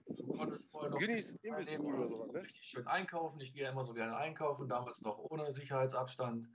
Du 0.08 0.28
konntest 0.28 0.72
vorher 0.72 0.92
noch 0.92 1.00
Guinness, 1.00 1.36
oder 1.44 2.08
sowas, 2.10 2.32
ne? 2.32 2.42
richtig 2.42 2.66
schön 2.66 2.88
einkaufen. 2.88 3.40
Ich 3.42 3.54
gehe 3.54 3.64
ja 3.64 3.72
immer 3.72 3.84
so 3.84 3.94
gerne 3.94 4.16
einkaufen, 4.16 4.68
damals 4.68 5.02
noch 5.02 5.20
ohne 5.20 5.52
Sicherheitsabstand. 5.52 6.50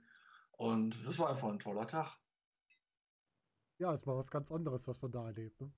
Und 0.57 1.05
das 1.05 1.19
war 1.19 1.29
einfach 1.29 1.49
ein 1.49 1.59
toller 1.59 1.87
Tag. 1.87 2.17
Ja, 3.77 3.93
ist 3.93 4.05
mal 4.05 4.15
was 4.17 4.31
ganz 4.31 4.51
anderes, 4.51 4.87
was 4.87 5.01
man 5.01 5.11
da 5.11 5.25
erlebt. 5.27 5.61
Ne? 5.61 5.73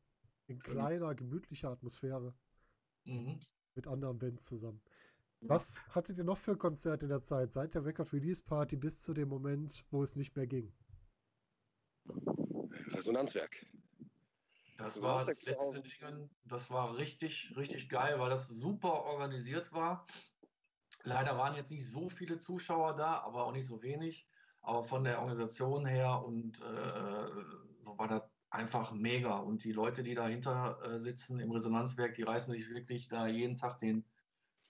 In 0.47 0.59
kleiner, 0.59 1.13
gemütlicher 1.15 1.69
Atmosphäre 1.71 2.35
Mhm. 3.05 3.41
mit 3.75 3.87
anderen 3.87 4.17
Bands 4.17 4.45
zusammen. 4.45 4.81
Was 5.41 5.87
hattet 5.95 6.17
ihr 6.19 6.23
noch 6.23 6.37
für 6.37 6.55
Konzerte 6.55 7.05
in 7.05 7.09
der 7.09 7.23
Zeit, 7.23 7.51
seit 7.51 7.73
der 7.73 7.83
Record 7.83 8.13
Release 8.13 8.43
Party 8.43 8.75
bis 8.75 9.01
zu 9.01 9.13
dem 9.13 9.27
Moment, 9.29 9.85
wo 9.89 10.03
es 10.03 10.15
nicht 10.15 10.35
mehr 10.35 10.47
ging? 10.47 10.71
Resonanzwerk. 12.07 13.65
Das 14.77 14.95
Das 14.95 15.03
war 15.03 15.25
das 15.25 15.43
letzte 15.43 15.81
6000. 15.81 16.01
Ding. 16.01 16.29
Das 16.45 16.69
war 16.69 16.97
richtig, 16.97 17.53
richtig 17.55 17.89
geil, 17.89 18.19
weil 18.19 18.29
das 18.29 18.47
super 18.47 19.03
organisiert 19.03 19.71
war. 19.71 20.05
Leider 21.03 21.37
waren 21.37 21.55
jetzt 21.55 21.71
nicht 21.71 21.89
so 21.89 22.09
viele 22.09 22.37
Zuschauer 22.37 22.95
da, 22.95 23.21
aber 23.21 23.45
auch 23.45 23.51
nicht 23.51 23.67
so 23.67 23.81
wenig. 23.81 24.27
Aber 24.61 24.83
von 24.83 25.03
der 25.03 25.19
Organisation 25.19 25.85
her 25.87 26.23
und 26.23 26.61
äh, 26.61 27.27
so 27.83 27.97
war 27.97 28.07
das 28.07 28.21
einfach 28.51 28.91
mega. 28.91 29.37
Und 29.37 29.63
die 29.63 29.71
Leute, 29.71 30.03
die 30.03 30.13
dahinter 30.13 30.79
äh, 30.83 30.99
sitzen 30.99 31.39
im 31.39 31.51
Resonanzwerk, 31.51 32.13
die 32.13 32.23
reißen 32.23 32.53
sich 32.53 32.69
wirklich 32.69 33.07
da 33.07 33.27
jeden 33.27 33.57
Tag 33.57 33.79
den, 33.79 34.05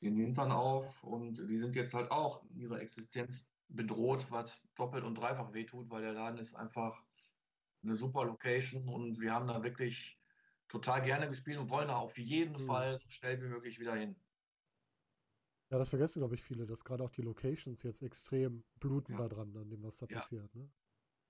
den 0.02 0.16
Hintern 0.18 0.52
auf. 0.52 1.04
Und 1.04 1.38
die 1.50 1.58
sind 1.60 1.76
jetzt 1.76 1.94
halt 1.94 2.12
auch 2.12 2.44
in 2.46 2.58
ihrer 2.60 2.82
Existenz 2.82 3.52
bedroht, 3.68 4.32
was 4.32 4.70
doppelt 4.76 5.04
und 5.06 5.16
dreifach 5.16 5.54
wehtut, 5.54 5.90
weil 5.90 6.02
der 6.02 6.14
Laden 6.14 6.40
ist 6.40 6.56
einfach 6.56 7.08
eine 7.84 7.96
super 7.96 8.26
Location 8.26 8.90
und 8.90 9.20
wir 9.20 9.34
haben 9.34 9.48
da 9.48 9.64
wirklich 9.64 10.22
total 10.68 11.02
gerne 11.04 11.28
gespielt 11.30 11.58
und 11.60 11.70
wollen 11.70 11.88
da 11.90 11.98
auf 11.98 12.18
jeden 12.18 12.58
Mhm. 12.58 12.66
Fall 12.66 13.00
so 13.02 13.10
schnell 13.10 13.42
wie 13.42 13.48
möglich 13.48 13.80
wieder 13.80 13.96
hin. 13.96 14.22
Ja, 15.72 15.78
das 15.80 15.90
vergessen, 15.90 16.20
glaube 16.20 16.36
ich, 16.36 16.44
viele, 16.44 16.66
dass 16.66 16.84
gerade 16.84 17.04
auch 17.04 17.10
die 17.10 17.22
Locations 17.22 17.82
jetzt 17.84 18.02
extrem 18.02 18.66
bluten 18.76 19.14
Ja. 19.14 19.18
da 19.18 19.28
dran, 19.30 19.56
an 19.56 19.70
dem, 19.70 19.82
was 19.84 19.98
da 19.98 20.06
Ja. 20.08 20.20
passiert. 20.20 20.54
Ne? 20.54 20.72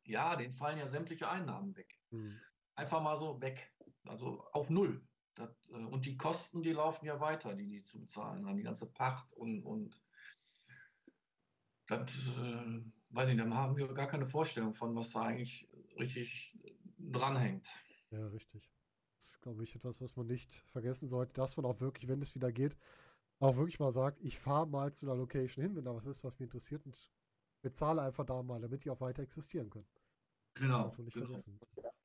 Ja, 0.04 0.36
denen 0.36 0.54
fallen 0.54 0.80
ja 0.80 0.88
sämtliche 0.88 1.30
Einnahmen 1.30 1.76
weg. 1.76 2.02
Hm. 2.12 2.42
Einfach 2.76 3.02
mal 3.04 3.16
so 3.16 3.42
weg. 3.42 3.76
Also 4.06 4.44
auf 4.52 4.70
Null. 4.70 5.08
Das, 5.42 5.70
äh, 5.70 5.76
und 5.76 6.06
die 6.06 6.18
Kosten, 6.18 6.62
die 6.62 6.74
laufen 6.74 7.06
ja 7.06 7.20
weiter, 7.20 7.56
die 7.56 7.68
die 7.68 7.84
zu 7.84 8.00
bezahlen 8.00 8.46
haben. 8.46 8.58
Die 8.58 8.64
ganze 8.64 8.86
Pacht 8.92 9.34
und, 9.34 9.64
und 9.64 10.02
das, 11.88 12.10
äh, 12.38 12.82
weiß 13.10 13.28
nicht, 13.28 13.40
dann 13.40 13.54
haben 13.54 13.76
wir 13.76 13.94
gar 13.94 14.08
keine 14.08 14.26
Vorstellung 14.26 14.74
von, 14.74 14.96
was 14.96 15.12
da 15.12 15.24
eigentlich 15.24 15.70
richtig 16.00 16.58
dranhängt. 16.98 17.68
Ja, 18.12 18.28
richtig. 18.28 18.72
Das 19.18 19.28
ist, 19.28 19.42
glaube 19.42 19.64
ich, 19.64 19.76
etwas, 19.76 20.02
was 20.02 20.16
man 20.16 20.28
nicht 20.28 20.54
vergessen 20.68 21.08
sollte, 21.08 21.34
dass 21.34 21.58
man 21.58 21.66
auch 21.66 21.80
wirklich, 21.80 22.08
wenn 22.08 22.22
es 22.22 22.36
wieder 22.36 22.52
geht, 22.52 22.78
auch 23.40 23.56
wirklich 23.56 23.80
mal 23.80 23.92
sagt, 23.92 24.20
ich 24.22 24.38
fahre 24.40 24.68
mal 24.68 24.94
zu 24.94 25.06
einer 25.06 25.16
Location 25.16 25.64
hin, 25.64 25.76
wenn 25.76 25.86
da 25.86 25.94
was 25.94 26.06
ist, 26.06 26.24
was 26.24 26.40
mich 26.40 26.48
interessiert 26.48 26.86
und 26.86 27.12
bezahle 27.62 28.02
einfach 28.02 28.26
da 28.26 28.42
mal, 28.42 28.62
damit 28.62 28.86
die 28.86 28.90
auch 28.90 29.02
weiter 29.02 29.24
existieren 29.24 29.70
können. 29.70 29.88
Genau. 30.56 30.94
Nicht 30.98 31.14
genau. 31.14 31.26
vergessen. 31.26 31.60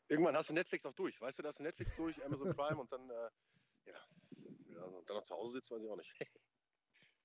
Irgendwann 0.09 0.37
hast 0.37 0.51
du 0.51 0.55
Netflix 0.55 0.87
auch 0.87 0.93
durch. 0.93 1.21
Weißt 1.21 1.37
du, 1.39 1.43
da 1.43 1.49
hast 1.49 1.59
du 1.59 1.65
Netflix 1.65 1.97
durch, 1.97 2.25
Amazon 2.25 2.55
Prime 2.55 2.81
und 2.81 2.93
dann, 2.93 3.11
äh, 3.11 3.29
ja, 3.87 3.99
ja, 4.69 4.83
und 4.83 5.09
dann 5.09 5.17
noch 5.17 5.25
zu 5.25 5.35
Hause 5.35 5.53
sitzt, 5.53 5.71
weiß 5.71 5.83
ich 5.83 5.91
auch 5.91 5.97
nicht. 5.97 6.13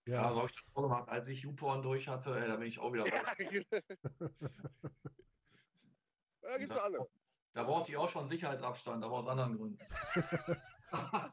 Ja, 0.08 0.24
Ja, 0.24 0.32
so 0.32 0.40
habe 0.40 0.50
ich 0.50 0.56
das 0.56 0.64
auch 0.74 0.82
gemacht. 0.82 1.08
Als 1.10 1.28
ich 1.28 1.44
YouPorn 1.44 1.84
durch 1.84 2.08
hatte, 2.08 2.36
ey, 2.36 2.48
da 2.48 2.56
bin 2.56 2.68
ich 2.68 2.80
auch 2.80 2.92
wieder 2.92 3.04
raus. 3.04 3.12
ja, 6.42 6.58
gibt's 6.58 6.74
für 6.74 6.82
alle. 6.82 7.08
Da 7.54 7.64
brauchte 7.64 7.92
ich 7.92 7.98
auch 7.98 8.10
schon 8.10 8.28
Sicherheitsabstand, 8.28 9.04
aber 9.04 9.18
aus 9.18 9.28
anderen 9.28 9.58
Gründen. 9.58 9.78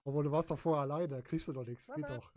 aber 0.05 0.23
du 0.23 0.31
warst 0.31 0.51
doch 0.51 0.59
vorher 0.59 0.83
alleine, 0.83 1.09
da 1.09 1.23
kriegst 1.23 1.49
du 1.49 1.55
doch 1.55 1.65
nichts. 1.65 1.91
Geht 1.95 2.11
doch. 2.11 2.31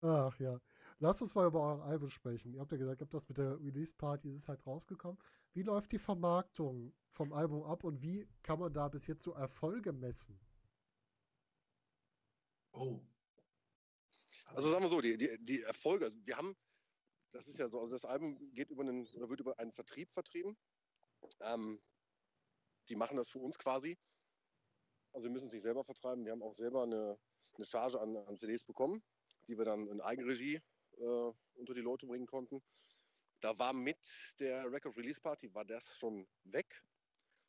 Ach 0.00 0.38
ja. 0.38 0.58
Lass 0.98 1.20
uns 1.20 1.34
mal 1.34 1.46
über 1.46 1.60
euer 1.60 1.84
Album 1.84 2.08
sprechen. 2.08 2.54
Ihr 2.54 2.60
habt 2.60 2.72
ja 2.72 2.78
gesagt, 2.78 3.00
ihr 3.00 3.04
habt 3.04 3.12
das 3.12 3.28
mit 3.28 3.36
der 3.36 3.60
Release-Party, 3.60 4.30
ist 4.30 4.38
es 4.38 4.48
halt 4.48 4.66
rausgekommen. 4.66 5.20
Wie 5.52 5.62
läuft 5.62 5.92
die 5.92 5.98
Vermarktung 5.98 6.94
vom 7.10 7.34
Album 7.34 7.64
ab 7.64 7.84
und 7.84 8.00
wie 8.00 8.26
kann 8.42 8.58
man 8.58 8.72
da 8.72 8.88
bis 8.88 9.06
jetzt 9.06 9.22
so 9.22 9.32
Erfolge 9.32 9.92
messen? 9.92 10.40
Oh. 12.72 13.00
Also 14.46 14.70
sagen 14.70 14.84
wir 14.84 14.88
so, 14.88 15.02
die, 15.02 15.18
die, 15.18 15.36
die 15.40 15.62
Erfolge, 15.62 16.06
also 16.06 16.18
wir 16.24 16.36
haben, 16.36 16.56
das 17.32 17.46
ist 17.46 17.58
ja 17.58 17.68
so, 17.68 17.80
also 17.80 17.92
das 17.92 18.06
Album 18.06 18.38
geht 18.54 18.70
über 18.70 18.82
einen, 18.82 19.06
oder 19.16 19.28
wird 19.28 19.40
über 19.40 19.58
einen 19.58 19.72
Vertrieb 19.72 20.10
vertrieben. 20.12 20.56
Ähm, 21.40 21.78
die 22.88 22.96
machen 22.96 23.18
das 23.18 23.28
für 23.28 23.38
uns 23.38 23.58
quasi. 23.58 23.98
Also 25.12 25.24
wir 25.24 25.30
müssen 25.30 25.48
es 25.48 25.52
nicht 25.52 25.62
selber 25.62 25.84
vertreiben. 25.84 26.24
Wir 26.24 26.32
haben 26.32 26.42
auch 26.42 26.54
selber 26.54 26.84
eine, 26.84 27.18
eine 27.54 27.66
Charge 27.66 28.00
an, 28.00 28.16
an 28.16 28.38
CDs 28.38 28.64
bekommen, 28.64 29.02
die 29.46 29.58
wir 29.58 29.66
dann 29.66 29.88
in 29.88 30.00
Eigenregie 30.00 30.62
äh, 30.98 31.32
unter 31.54 31.74
die 31.74 31.80
Leute 31.80 32.06
bringen 32.06 32.26
konnten. 32.26 32.62
Da 33.40 33.58
war 33.58 33.72
mit 33.72 33.98
der 34.40 34.70
Record 34.72 34.96
Release 34.96 35.20
Party, 35.20 35.52
war 35.54 35.64
das 35.64 35.96
schon 35.96 36.26
weg. 36.44 36.82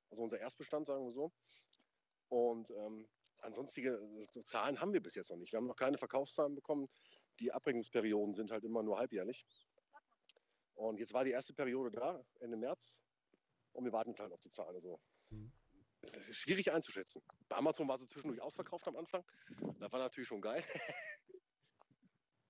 Also 0.09 0.23
unser 0.23 0.39
Erstbestand, 0.39 0.87
sagen 0.87 1.05
wir 1.05 1.11
so. 1.11 1.31
Und 2.29 2.69
ähm, 2.71 3.07
ansonstige 3.39 3.91
äh, 4.35 4.43
Zahlen 4.43 4.79
haben 4.81 4.93
wir 4.93 5.01
bis 5.01 5.15
jetzt 5.15 5.29
noch 5.29 5.37
nicht. 5.37 5.51
Wir 5.53 5.57
haben 5.57 5.67
noch 5.67 5.75
keine 5.75 5.97
Verkaufszahlen 5.97 6.55
bekommen. 6.55 6.89
Die 7.39 7.51
Abbringungsperioden 7.51 8.33
sind 8.33 8.51
halt 8.51 8.63
immer 8.63 8.83
nur 8.83 8.97
halbjährlich. 8.97 9.45
Und 10.75 10.99
jetzt 10.99 11.13
war 11.13 11.23
die 11.23 11.31
erste 11.31 11.53
Periode 11.53 11.91
da, 11.91 12.23
Ende 12.39 12.57
März. 12.57 12.99
Und 13.73 13.85
wir 13.85 13.91
warten 13.93 14.09
jetzt 14.11 14.19
halt 14.19 14.31
auf 14.31 14.41
die 14.41 14.49
Zahlen. 14.49 14.75
Also, 14.75 14.99
Mhm. 15.29 15.51
das 16.01 16.29
ist 16.29 16.37
schwierig 16.37 16.71
einzuschätzen. 16.71 17.21
Bei 17.49 17.57
Amazon 17.57 17.87
war 17.87 17.97
sie 17.97 18.07
zwischendurch 18.07 18.41
ausverkauft 18.41 18.87
am 18.87 18.95
Anfang. 18.95 19.23
Das 19.79 19.91
war 19.91 19.99
natürlich 19.99 20.27
schon 20.27 20.41
geil. 20.41 20.63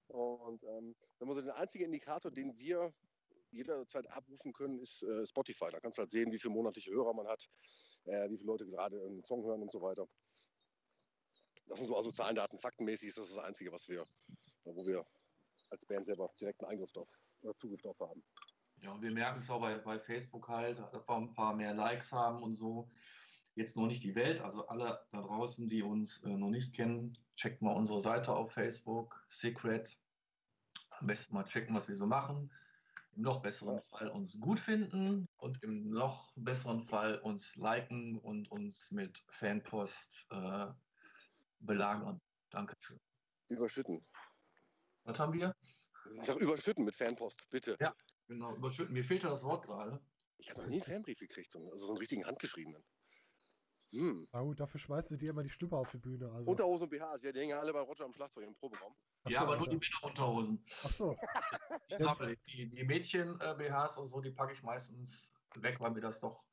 Und 0.07 0.63
ähm, 0.63 0.95
wenn 1.19 1.27
man 1.27 1.35
so 1.35 1.41
den 1.41 1.51
einzigen 1.51 1.85
Indikator, 1.85 2.31
den 2.31 2.57
wir 2.57 2.93
jederzeit 3.51 4.09
abrufen 4.09 4.53
können, 4.53 4.79
ist 4.79 5.03
äh, 5.03 5.25
Spotify. 5.25 5.69
Da 5.71 5.79
kannst 5.79 5.97
du 5.97 6.01
halt 6.01 6.11
sehen, 6.11 6.31
wie 6.31 6.39
viele 6.39 6.53
monatliche 6.53 6.91
Hörer 6.91 7.13
man 7.13 7.27
hat, 7.27 7.47
äh, 8.05 8.29
wie 8.29 8.37
viele 8.37 8.47
Leute 8.47 8.65
gerade 8.65 9.01
einen 9.01 9.23
Song 9.23 9.43
hören 9.43 9.61
und 9.61 9.71
so 9.71 9.81
weiter. 9.81 10.07
Das 11.67 11.79
sind 11.79 11.87
so 11.87 11.95
also 11.97 12.11
Zahlen, 12.11 12.35
Daten, 12.35 12.59
faktenmäßig 12.59 13.09
ist 13.09 13.17
das 13.17 13.33
das 13.33 13.43
Einzige, 13.43 13.71
was 13.71 13.87
wir, 13.89 14.05
wo 14.63 14.85
wir 14.85 15.05
als 15.69 15.85
Band 15.85 16.05
selber 16.05 16.31
direkten 16.39 16.65
Eingriff 16.65 16.91
drauf 16.93 17.09
oder 17.41 17.55
Zugriff 17.57 17.81
drauf 17.81 17.99
haben. 17.99 18.23
Ja, 18.81 18.91
und 18.91 19.01
wir 19.01 19.11
merken 19.11 19.39
es 19.39 19.49
auch 19.49 19.59
bei, 19.59 19.77
bei 19.79 19.99
Facebook 19.99 20.47
halt, 20.47 20.79
dass 20.79 21.07
wir 21.07 21.15
ein 21.15 21.33
paar 21.33 21.55
mehr 21.55 21.73
Likes 21.73 22.11
haben 22.11 22.43
und 22.43 22.53
so. 22.53 22.89
Jetzt 23.57 23.75
noch 23.75 23.87
nicht 23.87 24.03
die 24.03 24.13
Welt, 24.13 24.39
also 24.39 24.67
alle 24.67 25.03
da 25.11 25.19
draußen, 25.19 25.65
die 25.65 25.81
uns 25.81 26.21
äh, 26.21 26.29
noch 26.29 26.51
nicht 26.51 26.75
kennen, 26.75 27.17
checkt 27.35 27.63
mal 27.63 27.75
unsere 27.75 27.99
Seite 27.99 28.35
auf 28.35 28.51
Facebook, 28.51 29.25
Secret. 29.29 29.99
Am 30.91 31.07
besten 31.07 31.33
mal 31.33 31.43
checken, 31.43 31.75
was 31.75 31.87
wir 31.87 31.95
so 31.95 32.05
machen. 32.05 32.51
Im 33.15 33.23
noch 33.23 33.41
besseren. 33.41 33.81
Fall 33.81 34.09
uns 34.09 34.39
gut 34.39 34.59
finden 34.59 35.27
und 35.37 35.63
im 35.63 35.89
noch 35.89 36.35
besseren 36.35 36.83
Fall 36.83 37.17
uns 37.17 37.55
liken 37.55 38.19
und 38.19 38.51
uns 38.51 38.91
mit 38.91 39.23
Fanpost 39.27 40.27
äh, 40.29 40.67
belagern. 41.57 42.21
Dankeschön. 42.51 42.99
Überschütten. 43.47 44.05
Was 45.03 45.17
haben 45.17 45.33
wir? 45.33 45.55
Ich 46.13 46.27
sag 46.27 46.37
überschütten 46.37 46.85
mit 46.85 46.95
Fanpost, 46.95 47.41
bitte. 47.49 47.75
Ja. 47.79 47.95
Genau, 48.27 48.55
überschütten. 48.55 48.93
Mir 48.93 49.03
fehlte 49.03 49.29
das 49.29 49.43
Wort 49.43 49.65
gerade. 49.65 49.99
Ich 50.37 50.51
habe 50.51 50.61
noch 50.61 50.67
nie 50.67 50.75
einen 50.75 50.83
Fanbrief 50.83 51.17
gekriegt, 51.17 51.55
also 51.55 51.87
so 51.87 51.93
einen 51.93 51.97
richtigen 51.97 52.23
handgeschriebenen. 52.23 52.83
Hm. 53.91 54.27
Na 54.33 54.41
gut, 54.41 54.59
dafür 54.59 54.79
schmeißen 54.79 55.17
sie 55.17 55.25
dir 55.25 55.31
immer 55.31 55.43
die 55.43 55.49
Stimme 55.49 55.77
auf 55.77 55.91
die 55.91 55.97
Bühne. 55.97 56.29
Also, 56.31 56.51
Unterhosen 56.51 56.83
und 56.83 56.89
BHs, 56.89 57.23
ja, 57.23 57.31
die 57.31 57.39
hängen 57.39 57.57
alle 57.57 57.71
bei 57.71 57.79
Roger 57.79 58.05
am 58.05 58.13
Schlagzeug 58.13 58.45
im 58.45 58.55
Proberaum. 58.55 58.93
Ach 59.23 59.29
ja, 59.29 59.39
so, 59.39 59.45
aber 59.45 59.57
nur 59.57 59.67
die. 59.67 59.77
Männerunterhosen. 59.77 60.63
Ach 60.83 60.91
so, 60.91 61.15
Die, 61.89 62.33
ich. 62.53 62.71
die, 62.71 62.83
Mädchen-BHs 62.83 63.97
und 63.97 64.07
so, 64.07 64.19
die 64.19 64.31
packe 64.31 64.53
ich 64.53 64.61
meistens 64.61 65.33
weg, 65.55 65.79
weil 65.79 65.91
mir 65.91 66.01
das 66.01 66.19
doch 66.19 66.45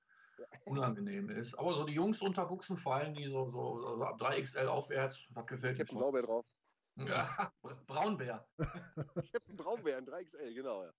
unangenehm 0.65 1.29
ist. 1.29 1.55
Aber 1.55 1.75
so 1.75 1.85
die 1.85 1.95
Jungs 1.95 2.21
Unterbuchsen, 2.23 2.79
vor 2.79 2.95
allem 2.95 3.15
die 3.15 3.27
so, 3.27 3.47
so, 3.47 3.79
so 3.79 4.03
ab 4.03 4.21
3XL 4.21 4.67
aufwärts, 4.67 5.21
das 5.31 5.47
gefällt 5.47 5.79
mir 5.79 5.87
schon. 5.87 5.99
Blaubeer 5.99 6.23
drauf. 6.23 6.47
Ja, 6.97 7.53
Braunbär. 7.87 8.47
Captain 9.33 9.57
Braunbär 9.57 9.99
in 9.99 10.07
3XL, 10.07 10.55
genau. 10.55 10.85
Ja. 10.85 10.93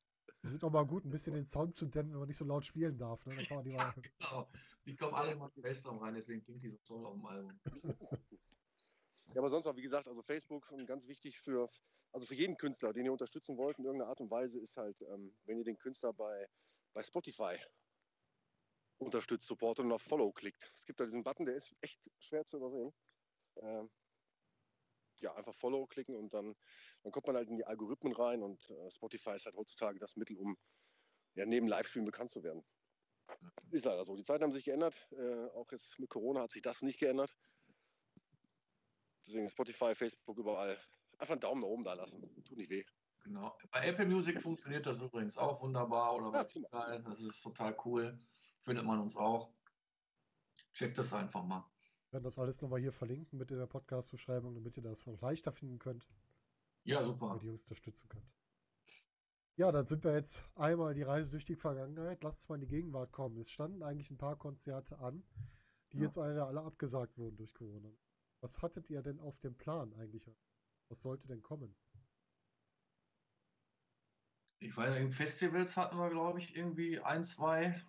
Die 0.45 0.51
sind 0.51 0.63
auch 0.63 0.71
mal 0.71 0.85
gut, 0.85 1.05
ein 1.05 1.09
bisschen 1.09 1.33
den 1.33 1.45
Sound 1.45 1.73
zu 1.73 1.87
dämmen, 1.87 2.11
wenn 2.11 2.19
man 2.19 2.27
nicht 2.27 2.37
so 2.37 2.45
laut 2.45 2.63
spielen 2.63 2.97
darf. 2.97 3.25
Ne? 3.25 3.35
Dann 3.35 3.45
kann 3.45 3.57
man 3.57 3.65
die 3.65 3.71
mal, 3.75 3.93
Genau. 4.19 4.47
Die 4.85 4.95
kommen 4.95 5.15
alle 5.15 5.31
immer 5.31 5.47
in 5.47 5.51
die 5.55 5.63
Western 5.63 5.97
rein, 5.97 6.13
deswegen 6.13 6.43
klingt 6.43 6.61
die 6.61 6.69
so 6.69 6.77
toll 6.85 7.05
auf 7.05 7.15
dem 7.15 7.25
Album. 7.25 7.59
ja, 9.33 9.41
aber 9.41 9.49
sonst 9.49 9.65
auch, 9.65 9.75
wie 9.75 9.81
gesagt, 9.81 10.07
also 10.07 10.21
Facebook 10.21 10.71
und 10.71 10.85
ganz 10.85 11.07
wichtig 11.07 11.39
für, 11.39 11.67
also 12.11 12.27
für 12.27 12.35
jeden 12.35 12.55
Künstler, 12.57 12.93
den 12.93 13.05
ihr 13.05 13.11
unterstützen 13.11 13.57
wollt 13.57 13.79
in 13.79 13.85
irgendeiner 13.85 14.09
Art 14.09 14.21
und 14.21 14.29
Weise, 14.29 14.59
ist 14.59 14.77
halt, 14.77 15.01
ähm, 15.01 15.35
wenn 15.45 15.57
ihr 15.57 15.63
den 15.63 15.79
Künstler 15.79 16.13
bei, 16.13 16.47
bei 16.93 17.01
Spotify 17.01 17.57
unterstützt, 18.99 19.47
supportet 19.47 19.85
und 19.85 19.91
auf 19.91 20.03
Follow 20.03 20.31
klickt. 20.31 20.71
Es 20.75 20.85
gibt 20.85 20.99
da 20.99 21.05
diesen 21.05 21.23
Button, 21.23 21.47
der 21.47 21.55
ist 21.55 21.73
echt 21.81 21.99
schwer 22.19 22.45
zu 22.45 22.57
übersehen. 22.57 22.93
Ähm, 23.57 23.89
ja, 25.25 25.35
einfach 25.35 25.55
Follow 25.55 25.85
klicken 25.87 26.15
und 26.15 26.33
dann, 26.33 26.55
dann 27.03 27.11
kommt 27.11 27.27
man 27.27 27.35
halt 27.35 27.49
in 27.49 27.57
die 27.57 27.65
Algorithmen 27.65 28.13
rein 28.13 28.43
und 28.43 28.69
äh, 28.69 28.91
Spotify 28.91 29.35
ist 29.35 29.45
halt 29.45 29.55
heutzutage 29.55 29.99
das 29.99 30.15
Mittel, 30.15 30.37
um 30.37 30.55
ja, 31.35 31.45
neben 31.45 31.67
Live-Spielen 31.67 32.05
bekannt 32.05 32.31
zu 32.31 32.43
werden. 32.43 32.63
Ist 33.71 33.85
leider 33.85 34.05
so. 34.05 34.15
Die 34.15 34.23
Zeiten 34.23 34.43
haben 34.43 34.53
sich 34.53 34.65
geändert. 34.65 35.07
Äh, 35.11 35.47
auch 35.49 35.71
jetzt 35.71 35.99
mit 35.99 36.09
Corona 36.09 36.41
hat 36.41 36.51
sich 36.51 36.61
das 36.61 36.81
nicht 36.83 36.99
geändert. 36.99 37.35
Deswegen 39.25 39.49
Spotify, 39.49 39.95
Facebook, 39.95 40.37
überall. 40.37 40.79
Einfach 41.17 41.33
einen 41.33 41.41
Daumen 41.41 41.61
nach 41.61 41.67
oben 41.67 41.83
da 41.83 41.93
lassen. 41.93 42.21
Tut 42.43 42.57
nicht 42.57 42.69
weh. 42.69 42.85
Genau. 43.23 43.57
Bei 43.71 43.87
Apple 43.87 44.05
Music 44.05 44.39
funktioniert 44.39 44.85
das 44.85 45.01
übrigens 45.01 45.37
auch 45.37 45.59
wunderbar 45.61 46.15
oder 46.15 46.31
bei 46.31 46.39
Ja. 46.39 46.43
Tidal. 46.43 47.01
Das 47.03 47.21
ist 47.21 47.41
total 47.41 47.75
cool. 47.83 48.19
Findet 48.61 48.85
man 48.85 48.99
uns 48.99 49.17
auch. 49.17 49.51
Checkt 50.73 50.97
das 50.99 51.11
einfach 51.11 51.43
mal. 51.43 51.74
Werden 52.15 52.23
das 52.23 52.39
alles 52.39 52.61
nochmal 52.61 52.79
hier 52.79 52.93
verlinken 52.93 53.37
mit 53.37 53.51
in 53.51 53.57
der 53.57 53.65
Podcast-Beschreibung, 53.67 54.55
damit 54.55 54.77
ihr 54.77 54.83
das 54.83 55.05
noch 55.05 55.19
leichter 55.19 55.51
finden 55.51 55.79
könnt, 55.79 56.07
Ja, 56.85 57.03
super. 57.03 57.35
ihr 57.35 57.39
die 57.39 57.47
Jungs 57.47 57.63
unterstützen 57.63 58.07
könnt. 58.07 58.25
Ja, 59.57 59.69
dann 59.73 59.85
sind 59.85 60.03
wir 60.05 60.13
jetzt 60.13 60.49
einmal 60.55 60.93
die 60.93 61.03
Reise 61.03 61.31
durch 61.31 61.43
die 61.43 61.55
Vergangenheit. 61.57 62.23
Lasst 62.23 62.37
uns 62.39 62.49
mal 62.49 62.55
in 62.55 62.61
die 62.61 62.67
Gegenwart 62.67 63.11
kommen. 63.11 63.37
Es 63.37 63.49
standen 63.49 63.83
eigentlich 63.83 64.11
ein 64.11 64.17
paar 64.17 64.37
Konzerte 64.37 64.97
an, 64.99 65.23
die 65.91 65.97
Ja. 65.97 66.03
jetzt 66.05 66.17
alle, 66.17 66.45
alle 66.45 66.61
abgesagt 66.61 67.17
wurden 67.17 67.35
durch 67.35 67.53
Corona. 67.53 67.91
Was 68.39 68.61
hattet 68.61 68.89
ihr 68.89 69.01
denn 69.01 69.19
auf 69.19 69.37
dem 69.39 69.57
Plan 69.57 69.93
eigentlich? 69.95 70.23
Was 70.87 71.01
sollte 71.01 71.27
denn 71.27 71.41
kommen? 71.41 71.75
Ich 74.59 74.75
weiß 74.77 74.99
nicht, 74.99 75.13
Festivals 75.13 75.75
hatten 75.75 75.97
wir, 75.97 76.09
glaube 76.09 76.39
ich, 76.39 76.55
irgendwie 76.55 76.99
ein, 77.01 77.25
zwei 77.25 77.81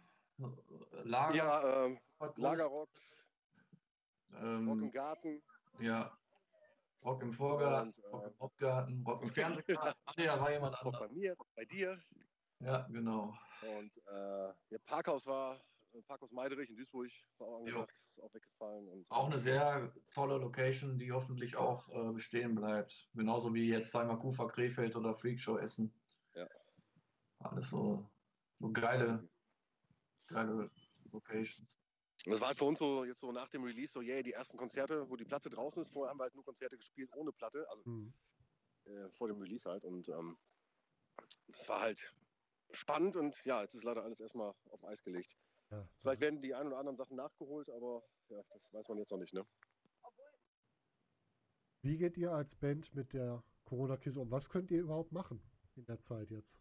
Lager. 1.05 1.35
Ja, 1.35 1.85
ähm, 1.87 1.99
was 2.19 2.35
Lagerrock, 4.31 4.67
Rock 4.69 4.79
im 4.79 4.83
Ähm, 4.85 4.91
Garten. 4.93 5.43
ja. 5.81 6.19
Rock 7.05 7.23
im 7.23 7.33
Vorgarten, 7.33 7.93
Und, 7.93 8.05
äh, 8.05 8.09
Rock 8.09 8.27
im 8.33 8.41
Hauptgarten, 8.41 9.03
Rock 9.07 9.23
im 9.23 9.31
Fernsehgarten. 9.31 9.95
Ah, 10.07 10.13
nee, 10.17 10.27
da 10.27 10.41
war 10.41 10.51
jemand 10.51 10.75
Rock 10.85 10.93
bei 10.95 10.99
anderes. 11.05 11.13
mir, 11.17 11.37
bei 11.55 11.65
dir. 11.65 12.03
Ja, 12.59 12.87
genau. 12.89 13.35
Und 13.63 13.97
äh, 14.09 14.49
ja, 14.71 14.79
Parkhaus 14.85 15.27
war, 15.27 15.61
äh, 15.93 16.03
Parkhaus 16.03 16.33
Meiderich 16.33 16.71
in 16.71 16.77
Duisburg 16.77 17.11
war 17.39 17.49
auch 17.49 17.59
angesagt, 17.59 17.93
ist 17.93 18.21
auch 18.23 18.33
weggefallen. 18.35 18.89
Und, 18.89 19.11
Auch 19.11 19.27
eine 19.27 19.39
sehr 19.39 19.93
tolle 20.11 20.39
Location, 20.39 20.99
die 20.99 21.13
hoffentlich 21.13 21.55
auch 21.57 21.87
äh, 21.91 22.13
bestehen 22.13 22.55
bleibt. 22.55 23.11
Genauso 23.15 23.53
wie 23.55 23.69
jetzt, 23.69 23.93
sagen 23.93 24.09
wir, 24.09 24.17
Kufa 24.19 24.47
Krefeld 24.47 24.97
oder 24.97 25.15
Freakshow 25.15 25.59
Essen. 25.59 25.93
Ja. 26.35 26.49
Alles 27.41 27.69
so, 27.71 28.11
so 28.55 28.73
geile, 28.73 29.29
geile 30.29 30.71
Locations. 31.13 31.79
Und 32.27 32.33
das 32.33 32.41
war 32.41 32.49
halt 32.49 32.59
für 32.59 32.65
uns 32.65 32.81
so 32.81 33.05
jetzt 33.05 33.21
so 33.21 33.31
nach 33.31 33.49
dem 33.49 33.63
Release 33.63 33.93
so, 33.93 34.01
yeah, 34.01 34.21
die 34.21 34.33
ersten 34.33 34.57
Konzerte, 34.57 35.09
wo 35.09 35.15
die 35.15 35.25
Platte 35.25 35.49
draußen 35.49 35.81
ist. 35.83 35.93
Vorher 35.93 36.11
haben 36.11 36.19
wir 36.19 36.25
halt 36.25 36.35
nur 36.35 36.45
Konzerte 36.45 36.77
gespielt 36.77 37.09
ohne 37.15 37.31
Platte, 37.33 37.65
also 37.71 37.85
Hm. 37.85 38.13
äh, 38.85 39.09
vor 39.11 39.29
dem 39.29 39.39
Release 39.39 39.69
halt. 39.71 39.85
Und 39.85 40.09
ähm, 40.09 40.37
es 41.47 41.69
war 41.69 41.83
halt 41.83 42.13
spannend 42.73 43.15
und 43.15 43.45
ja, 43.45 43.63
jetzt 43.63 43.75
ist 43.75 43.85
leider 43.85 44.03
alles 44.03 44.19
erstmal 44.19 44.53
auf 44.71 44.85
Eis 44.85 45.05
gelegt. 45.05 45.37
Ja, 45.71 45.89
Vielleicht 45.99 46.21
werden 46.21 46.43
die 46.43 46.53
ein 46.53 46.67
oder 46.67 46.79
anderen 46.79 46.97
Sachen 46.97 47.17
nachgeholt, 47.17 47.71
aber 47.71 48.03
ja, 48.29 48.43
das 48.51 48.73
weiß 48.73 48.89
man 48.89 48.99
jetzt 48.99 49.13
noch 49.13 49.19
nicht, 49.19 49.33
ne? 49.33 49.47
Wie 51.83 51.97
geht 51.99 52.17
ihr 52.17 52.33
als 52.33 52.57
Band 52.57 52.93
mit 52.95 53.13
der 53.13 53.45
Corona-Krise 53.65 54.21
um? 54.21 54.31
Was 54.33 54.51
könnt 54.51 54.73
ihr 54.73 54.81
überhaupt 54.81 55.13
machen 55.13 55.41
in 55.77 55.85
der 55.87 56.01
Zeit 56.01 56.31
jetzt? 56.33 56.61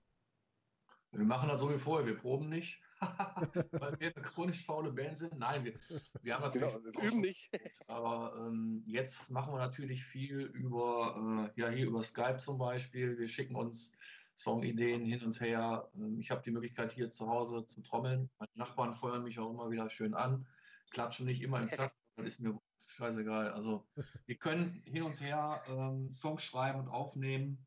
Wir 1.12 1.26
machen 1.26 1.50
das 1.50 1.60
so 1.62 1.72
wie 1.72 1.80
vorher, 1.80 2.06
wir 2.06 2.16
proben 2.18 2.50
nicht, 2.50 2.80
weil 3.72 4.00
wir 4.00 4.16
eine 4.16 4.26
chronisch 4.26 4.66
faule 4.66 4.92
Band 4.92 5.18
sind. 5.18 5.38
Nein, 5.38 5.66
wir, 5.66 5.74
wir 6.22 6.34
haben 6.34 6.44
natürlich. 6.44 6.74
Genau, 6.74 6.84
wir 6.84 7.04
üben 7.04 7.22
nicht. 7.22 7.50
Aber 7.88 8.34
ähm, 8.38 8.84
jetzt 8.88 9.30
machen 9.30 9.54
wir 9.54 9.58
natürlich 9.58 10.04
viel 10.04 10.40
über, 10.40 11.52
äh, 11.56 11.60
ja, 11.60 11.70
hier 11.70 11.88
über 11.88 12.04
Skype 12.04 12.38
zum 12.38 12.58
Beispiel. 12.58 13.18
Wir 13.18 13.28
schicken 13.28 13.56
uns 13.56 13.94
Songideen 14.36 15.06
hin 15.06 15.24
und 15.24 15.40
her. 15.42 15.90
Ähm, 15.96 16.20
ich 16.20 16.32
habe 16.32 16.42
die 16.44 16.52
Möglichkeit, 16.52 16.92
hier 16.92 17.12
zu 17.12 17.28
Hause 17.28 17.66
zu 17.66 17.82
trommeln. 17.82 18.30
Meine 18.40 18.52
Nachbarn 18.56 18.94
feuern 18.94 19.24
mich 19.24 19.40
auch 19.40 19.50
immer 19.50 19.70
wieder 19.72 19.90
schön 19.90 20.14
an, 20.14 20.48
klatschen 20.92 21.26
nicht 21.26 21.42
immer 21.42 21.62
im 21.62 21.70
Takt. 21.70 21.96
Das 22.18 22.28
ist 22.28 22.40
mir 22.40 22.58
scheißegal. 22.86 23.52
Also, 23.52 23.86
wir 24.26 24.38
können 24.38 24.82
hin 24.86 25.04
und 25.04 25.20
her 25.20 25.62
ähm, 25.68 26.16
Songs 26.16 26.44
schreiben 26.44 26.80
und 26.80 26.88
aufnehmen. 26.88 27.58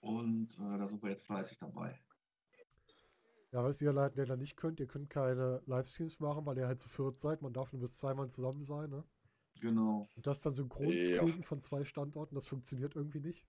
Und 0.00 0.58
äh, 0.58 0.78
da 0.78 0.86
sind 0.86 1.02
wir 1.02 1.08
jetzt 1.08 1.24
fleißig 1.24 1.56
dabei. 1.60 1.98
Ja, 3.54 3.62
was 3.62 3.80
ihr 3.80 3.92
leider 3.92 4.36
nicht 4.36 4.56
könnt, 4.56 4.80
ihr 4.80 4.88
könnt 4.88 5.10
keine 5.10 5.62
Livestreams 5.66 6.18
machen, 6.18 6.44
weil 6.44 6.58
ihr 6.58 6.66
halt 6.66 6.80
zu 6.80 6.88
viert 6.88 7.20
seid. 7.20 7.40
Man 7.40 7.52
darf 7.52 7.72
nur 7.72 7.82
bis 7.82 7.94
zweimal 7.94 8.28
zusammen 8.28 8.64
sein, 8.64 8.90
ne? 8.90 9.04
Genau. 9.60 10.08
Und 10.16 10.26
das 10.26 10.40
dann 10.40 10.52
synchron 10.52 10.88
zu 10.88 10.92
Ja. 11.12 11.22
kriegen 11.22 11.44
von 11.44 11.62
zwei 11.62 11.84
Standorten, 11.84 12.34
das 12.34 12.48
funktioniert 12.48 12.96
irgendwie 12.96 13.20
nicht. 13.20 13.46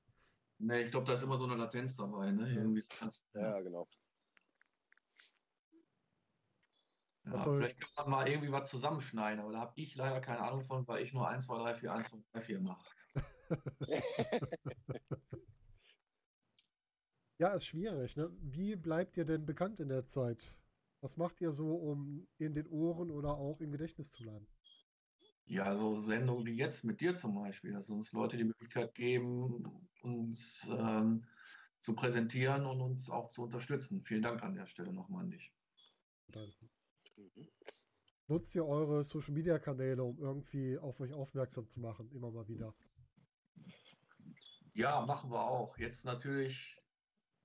Nee, 0.59 0.83
ich 0.83 0.91
glaube, 0.91 1.07
da 1.07 1.13
ist 1.13 1.23
immer 1.23 1.37
so 1.37 1.45
eine 1.45 1.55
Latenz 1.55 1.97
dabei. 1.97 2.29
Ne? 2.31 2.47
Ja. 2.53 2.61
Irgendwie 2.61 2.83
kannst, 2.99 3.25
Ja, 3.33 3.59
genau. 3.61 3.87
Ja, 7.23 7.31
Was 7.31 7.39
soll- 7.43 7.55
vielleicht 7.57 7.81
kann 7.81 7.89
man 7.97 8.09
mal 8.11 8.27
irgendwie 8.29 8.51
was 8.51 8.69
zusammenschneiden, 8.69 9.39
aber 9.39 9.53
da 9.53 9.59
habe 9.61 9.73
ich 9.75 9.95
leider 9.95 10.21
keine 10.21 10.41
Ahnung 10.41 10.61
von, 10.61 10.87
weil 10.87 11.01
ich 11.03 11.13
nur 11.13 11.27
1, 11.27 11.47
2, 11.47 11.57
3, 11.57 11.73
4, 11.73 11.91
1, 11.93 12.09
2, 12.11 12.17
3, 12.31 12.41
4 12.41 12.61
mache. 12.61 12.87
Ja, 17.37 17.53
ist 17.53 17.65
schwierig, 17.65 18.15
ne? 18.15 18.29
Wie 18.41 18.75
bleibt 18.77 19.17
ihr 19.17 19.25
denn 19.25 19.45
bekannt 19.45 19.79
in 19.81 19.89
der 19.89 20.05
Zeit? 20.05 20.55
Was 21.01 21.17
macht 21.17 21.41
ihr 21.41 21.51
so, 21.51 21.75
um 21.75 22.25
in 22.37 22.53
den 22.53 22.67
Ohren 22.67 23.11
oder 23.11 23.37
auch 23.37 23.59
im 23.59 23.71
Gedächtnis 23.71 24.11
zu 24.11 24.23
bleiben? 24.23 24.47
Ja, 25.47 25.75
so 25.75 25.97
Sendungen 25.97 26.45
wie 26.45 26.55
jetzt 26.55 26.85
mit 26.85 27.01
dir 27.01 27.13
zum 27.13 27.35
Beispiel, 27.35 27.73
dass 27.73 27.89
uns 27.89 28.13
Leute 28.13 28.37
die 28.37 28.45
Möglichkeit 28.45 28.95
geben, 28.95 29.63
uns 30.01 30.65
ähm, 30.69 31.25
zu 31.81 31.93
präsentieren 31.93 32.65
und 32.65 32.81
uns 32.81 33.09
auch 33.09 33.29
zu 33.29 33.43
unterstützen. 33.43 34.01
Vielen 34.01 34.23
Dank 34.23 34.41
an 34.41 34.55
der 34.55 34.65
Stelle 34.65 34.93
nochmal 34.93 35.25
an 35.25 35.31
dich. 35.31 35.53
Danke. 36.31 36.69
Nutzt 38.27 38.55
ihr 38.55 38.65
eure 38.65 39.03
Social 39.03 39.33
Media 39.33 39.59
Kanäle, 39.59 40.03
um 40.03 40.17
irgendwie 40.19 40.77
auf 40.79 40.99
euch 40.99 41.13
aufmerksam 41.13 41.67
zu 41.67 41.79
machen, 41.79 42.09
immer 42.11 42.31
mal 42.31 42.47
wieder? 42.47 42.73
Ja, 44.73 45.05
machen 45.05 45.29
wir 45.29 45.41
auch. 45.41 45.77
Jetzt 45.77 46.05
natürlich 46.05 46.75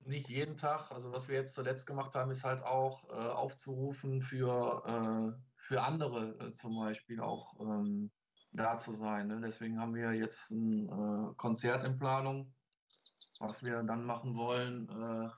nicht 0.05 0.29
jeden 0.29 0.57
Tag. 0.57 0.91
Also 0.91 1.11
was 1.11 1.27
wir 1.27 1.35
jetzt 1.35 1.53
zuletzt 1.53 1.85
gemacht 1.87 2.15
haben, 2.15 2.31
ist 2.31 2.43
halt 2.43 2.63
auch 2.63 3.09
äh, 3.09 3.13
aufzurufen 3.13 4.21
für, 4.21 4.83
äh, 4.85 5.41
für 5.55 5.83
andere 5.83 6.37
äh, 6.39 6.53
zum 6.53 6.77
Beispiel 6.77 7.19
auch 7.19 7.59
ähm, 7.59 8.11
da 8.51 8.77
zu 8.77 8.93
sein. 8.93 9.27
Ne? 9.27 9.41
Deswegen 9.41 9.79
haben 9.79 9.95
wir 9.95 10.13
jetzt 10.13 10.51
ein 10.51 10.87
äh, 10.87 11.33
Konzert 11.35 11.85
in 11.85 11.97
Planung, 11.97 12.53
was 13.39 13.63
wir 13.63 13.81
dann 13.83 14.05
machen 14.05 14.35
wollen, 14.35 14.89
äh, 14.89 15.29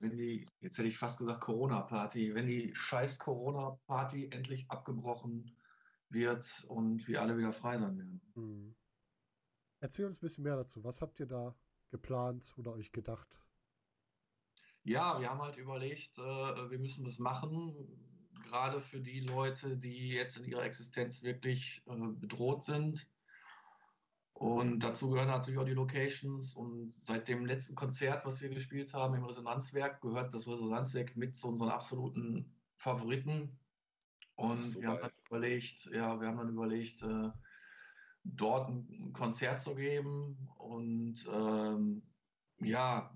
wenn 0.00 0.16
die, 0.16 0.48
jetzt 0.60 0.78
hätte 0.78 0.88
ich 0.88 0.98
fast 0.98 1.18
gesagt 1.18 1.40
Corona-Party, 1.40 2.34
wenn 2.34 2.46
die 2.46 2.74
scheiß 2.74 3.18
Corona-Party 3.20 4.30
endlich 4.32 4.68
abgebrochen 4.68 5.56
wird 6.08 6.64
und 6.68 7.06
wir 7.08 7.22
alle 7.22 7.38
wieder 7.38 7.52
frei 7.52 7.78
sein 7.78 7.96
werden. 7.96 8.20
Hm. 8.34 8.74
Erzähl 9.80 10.06
uns 10.06 10.18
ein 10.18 10.20
bisschen 10.20 10.44
mehr 10.44 10.56
dazu. 10.56 10.84
Was 10.84 11.00
habt 11.00 11.18
ihr 11.20 11.26
da 11.26 11.54
geplant 11.90 12.52
oder 12.56 12.72
euch 12.72 12.92
gedacht? 12.92 13.42
Ja, 14.84 15.20
wir 15.20 15.30
haben 15.30 15.40
halt 15.40 15.56
überlegt, 15.56 16.18
äh, 16.18 16.22
wir 16.70 16.78
müssen 16.78 17.04
das 17.04 17.18
machen, 17.18 18.28
gerade 18.42 18.80
für 18.80 19.00
die 19.00 19.20
Leute, 19.20 19.76
die 19.78 20.08
jetzt 20.08 20.36
in 20.36 20.44
ihrer 20.44 20.64
Existenz 20.64 21.22
wirklich 21.22 21.82
äh, 21.86 21.94
bedroht 22.14 22.64
sind. 22.64 23.08
Und 24.32 24.80
dazu 24.80 25.10
gehören 25.10 25.28
natürlich 25.28 25.60
auch 25.60 25.64
die 25.64 25.72
Locations. 25.74 26.56
Und 26.56 26.96
seit 26.96 27.28
dem 27.28 27.46
letzten 27.46 27.76
Konzert, 27.76 28.26
was 28.26 28.40
wir 28.40 28.48
gespielt 28.48 28.92
haben 28.92 29.14
im 29.14 29.24
Resonanzwerk, 29.24 30.00
gehört 30.00 30.34
das 30.34 30.48
Resonanzwerk 30.48 31.16
mit 31.16 31.36
zu 31.36 31.48
unseren 31.48 31.68
absoluten 31.68 32.60
Favoriten. 32.74 33.60
Und 34.34 34.64
So 34.64 34.80
wir 34.80 34.88
haben 34.88 35.00
dann 35.00 35.12
überlegt, 35.28 35.84
ja, 35.92 36.20
wir 36.20 36.26
haben 36.26 36.38
dann 36.38 36.48
überlegt, 36.48 37.02
äh, 37.02 37.30
dort 38.24 38.68
ein 38.68 39.12
Konzert 39.12 39.60
zu 39.60 39.76
geben. 39.76 40.48
Und 40.58 41.24
ähm, 41.32 42.02
ja, 42.58 43.14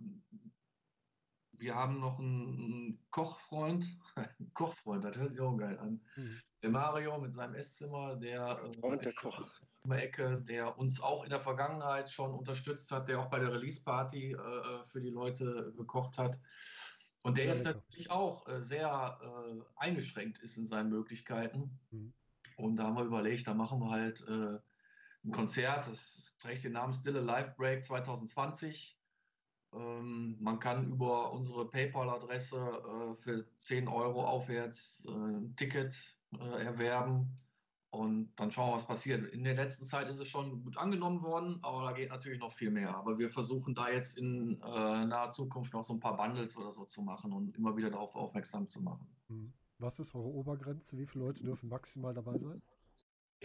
wir 1.59 1.75
haben 1.75 2.01
noch 2.01 2.19
einen, 2.19 2.55
einen 2.55 3.07
Kochfreund, 3.11 3.87
einen 4.15 4.29
Kochfreund, 4.55 5.05
das 5.05 5.17
hört 5.17 5.31
sich 5.31 5.41
auch 5.41 5.57
geil 5.57 5.79
an. 5.79 6.01
Hm. 6.15 6.41
Der 6.63 6.71
Mario 6.71 7.19
mit 7.19 7.35
seinem 7.35 7.55
Esszimmer, 7.55 8.17
der, 8.17 8.61
äh, 8.63 8.81
Und 8.81 9.05
der 9.05 9.13
Koch. 9.13 9.41
Ecke, 9.89 10.39
der 10.39 10.77
uns 10.79 11.01
auch 11.01 11.23
in 11.23 11.31
der 11.31 11.41
Vergangenheit 11.41 12.11
schon 12.11 12.33
unterstützt 12.33 12.91
hat, 12.91 13.09
der 13.09 13.21
auch 13.21 13.27
bei 13.27 13.39
der 13.39 13.53
Release-Party 13.53 14.33
äh, 14.33 14.85
für 14.85 15.01
die 15.01 15.11
Leute 15.11 15.73
gekocht 15.77 16.19
hat. 16.19 16.41
Und 17.23 17.39
der 17.39 17.47
jetzt 17.47 17.65
natürlich 17.65 18.11
auch 18.11 18.47
äh, 18.49 18.61
sehr 18.63 19.19
äh, 19.21 19.63
eingeschränkt 19.77 20.39
ist 20.41 20.57
in 20.57 20.67
seinen 20.67 20.91
Möglichkeiten. 20.91 21.79
Mhm. 21.91 22.13
Und 22.57 22.77
da 22.77 22.85
haben 22.85 22.97
wir 22.97 23.05
überlegt, 23.05 23.47
da 23.47 23.55
machen 23.55 23.81
wir 23.81 23.91
halt 23.91 24.27
äh, 24.29 24.59
ein 25.25 25.33
Konzert, 25.33 25.89
das 25.89 26.37
trägt 26.39 26.65
den 26.65 26.73
Namen 26.73 26.93
Still 26.93 27.17
Alive 27.17 27.55
Break 27.57 27.85
2020. 27.85 28.97
Ähm, 29.77 30.37
man 30.41 30.59
kann 30.59 30.91
über 30.91 31.33
unsere 31.33 31.69
PayPal-Adresse 31.69 32.57
äh, 32.57 33.15
für 33.15 33.47
10 33.59 33.89
Euro 33.89 34.25
aufwärts 34.25 35.05
äh, 35.07 35.11
ein 35.11 35.55
Ticket 35.57 35.95
äh, 36.39 36.65
erwerben. 36.65 37.37
Und 37.91 38.33
dann 38.37 38.51
schauen 38.51 38.71
wir, 38.71 38.75
was 38.75 38.87
passiert. 38.87 39.33
In 39.33 39.45
der 39.45 39.55
letzten 39.55 39.85
Zeit 39.85 40.09
ist 40.09 40.19
es 40.19 40.29
schon 40.29 40.63
gut 40.65 40.77
angenommen 40.77 41.23
worden, 41.23 41.59
aber 41.63 41.83
da 41.83 41.93
geht 41.93 42.11
natürlich 42.11 42.41
noch 42.41 42.53
viel 42.53 42.71
mehr. 42.71 42.95
Aber 42.97 43.19
wir 43.19 43.31
versuchen 43.31 43.75
da 43.75 43.91
jetzt 43.91 44.19
in 44.19 44.61
äh, 44.61 45.07
naher 45.07 45.31
Zukunft 45.31 45.73
noch 45.73 45.85
so 45.85 45.95
ein 45.95 46.01
paar 46.01 46.17
Bundles 46.17 46.57
oder 46.57 46.73
so 46.73 46.85
zu 46.85 47.03
machen 47.03 47.33
und 47.33 47.57
immer 47.57 47.77
wieder 47.77 47.91
darauf 47.91 48.15
aufmerksam 48.15 48.69
zu 48.69 48.83
machen. 48.83 49.07
Hm. 49.29 49.53
Was 49.79 50.01
ist 50.01 50.15
eure 50.15 50.29
Obergrenze? 50.29 50.99
Wie 50.99 51.07
viele 51.07 51.25
Leute 51.25 51.45
dürfen 51.45 51.69
maximal 51.69 52.15
dabei 52.15 52.39
sein? 52.39 52.61